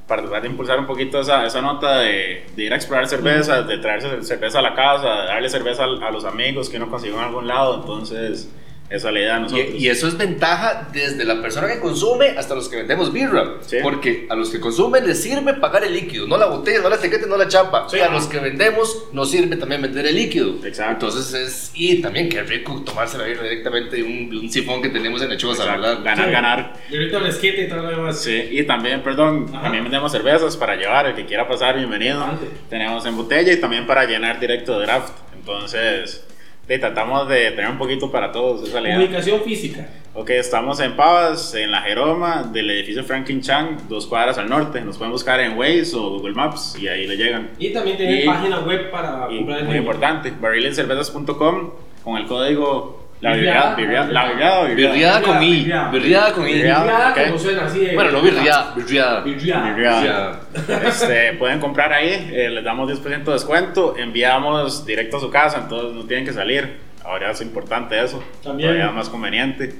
[0.08, 3.66] para tratar de impulsar un poquito esa, esa nota de, de ir a explorar cervezas,
[3.68, 6.90] de traerse cerveza a la casa, de darle cerveza a, a los amigos que uno
[6.90, 7.76] consiguió en algún lado.
[7.76, 8.52] Entonces,
[8.94, 9.68] esa es la idea de nosotros.
[9.74, 13.54] Y, y eso es ventaja desde la persona que consume hasta los que vendemos birra.
[13.66, 13.78] Sí.
[13.82, 16.96] Porque a los que consumen les sirve pagar el líquido, no la botella, no la
[16.96, 17.88] etiqueta, no la chapa.
[17.88, 17.96] Sí.
[17.96, 20.54] y a los que vendemos nos sirve también vender el líquido.
[20.64, 21.06] Exacto.
[21.06, 24.82] Entonces es, y también qué rico tomarse la birra directamente de un, de un sifón
[24.82, 25.64] que tenemos en Exacto.
[25.64, 25.98] ¿verdad?
[26.04, 26.30] Ganar, Sí.
[26.32, 26.72] ganar.
[26.90, 28.20] Y ahorita fresquita y todo lo demás.
[28.20, 29.62] Sí, y también, perdón, Ajá.
[29.62, 32.24] también vendemos cervezas para llevar, el que quiera pasar, bienvenido.
[32.70, 35.12] Tenemos en botella y también para llenar directo de draft.
[35.34, 36.24] Entonces,
[36.66, 38.80] tratamos de tener un poquito para todos, esa.
[38.80, 39.88] Ubicación física.
[40.14, 44.80] Ok, estamos en Pavas, en la Jeroma del edificio Franklin Chang, dos cuadras al norte.
[44.82, 47.50] Nos pueden buscar en Waze o Google Maps y ahí le llegan.
[47.58, 51.70] Y también tiene Y- página web para Y comprar el muy importante, barrilencervezas.com
[52.04, 53.74] con el código la Birriada.
[53.76, 54.92] birriada, la birriada o birriada.
[54.92, 56.32] Birriada con I, Birriada.
[56.32, 56.52] con I.
[56.54, 57.14] Birriada.
[57.26, 57.88] Como suena así.
[57.94, 59.20] Bueno, no birriada, birriada.
[59.20, 59.70] Birriada.
[59.74, 60.40] Birriada.
[60.86, 65.58] Este, pueden comprar ahí, eh, les damos 10% de descuento, enviamos directo a su casa,
[65.62, 66.78] entonces no tienen que salir.
[67.04, 68.70] Ahora es importante eso, También.
[68.70, 69.72] todavía más conveniente.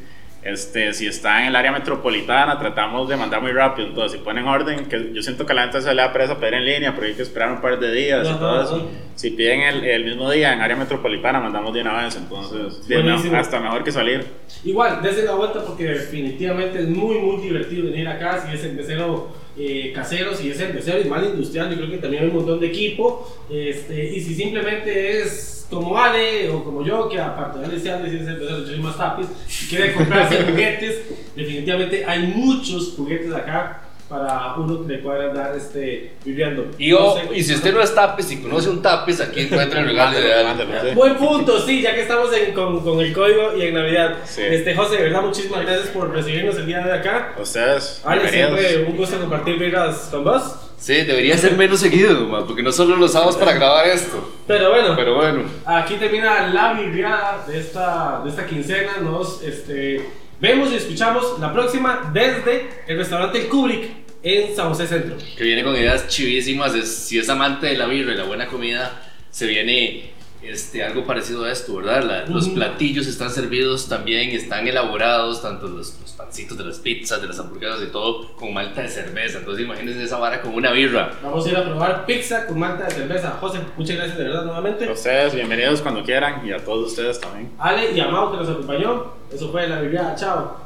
[0.43, 3.88] Este, si está en el área metropolitana, tratamos de mandar muy rápido.
[3.88, 6.55] Entonces, si ponen orden, que yo siento que la gente se le da presa pedir
[6.55, 8.74] en línea, pero hay que esperar un par de días y Ajá, todo eso.
[8.76, 8.84] ajá.
[9.14, 12.16] Si piden el, el mismo día en área metropolitana, mandamos de una vez.
[12.16, 14.24] Entonces, no, hasta mejor que salir.
[14.64, 18.45] Igual, dense la vuelta porque definitivamente es muy, muy divertido venir acá.
[18.45, 22.22] Si es cervecero eh, casero, si es cervecero y mal industrial, yo creo que también
[22.22, 23.30] hay un montón de equipo.
[23.50, 27.96] Este, y si simplemente es como Ale o como yo, que aparte de Ale sea
[27.96, 29.26] Ale, si es cervecero, yo soy más tapis,
[29.62, 31.03] y quiere comprarse juguetes,
[31.34, 33.82] definitivamente hay muchos juguetes acá
[34.12, 36.66] para uno que le pueda andar este, viviendo.
[36.76, 39.86] Y, oh, y si usted no es tapis y conoce un tapis, aquí encuentra el
[39.86, 40.92] regalo ideal.
[40.94, 44.16] Buen punto, sí, ya que estamos en- con, con el código y en Navidad.
[44.26, 44.42] Sí.
[44.42, 47.34] Este, José, de verdad, muchísimas gracias por recibirnos el día de acá.
[47.40, 48.60] Ustedes, Ale, bienvenidos.
[48.60, 50.42] siempre un gusto compartir birras con vos.
[50.76, 54.30] Sí, debería ser menos seguido, ma, porque no solo los sábados para grabar esto.
[54.46, 58.96] Pero bueno, Pero bueno, aquí termina la virreada de esta, de esta quincena.
[59.00, 60.04] Nos este,
[60.43, 63.90] vemos y escuchamos la próxima desde el restaurante Kubrick
[64.24, 65.16] en San José Centro.
[65.36, 66.72] que viene con ideas chivísimas.
[66.72, 70.11] si es amante de la birra y la buena comida, se viene
[70.45, 72.03] este, algo parecido a esto, ¿verdad?
[72.05, 77.20] La- Los platillos están servidos también, están elaborados, tanto los, los pancitos de las pizzas,
[77.20, 79.38] de las hamburguesas y todo, con malta de cerveza.
[79.38, 81.12] Entonces imagínense esa vara con una birra.
[81.22, 83.30] Vamos a ir a probar pizza con malta de cerveza.
[83.40, 84.88] José, muchas gracias de verdad nuevamente.
[84.88, 87.53] A ustedes, bienvenidos cuando quieran y a todos ustedes también.
[87.59, 89.12] Ale y a Mau que nos acompañó.
[89.32, 90.14] Eso fue la virreada.
[90.16, 90.61] Chao.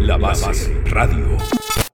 [0.00, 1.36] La base radio.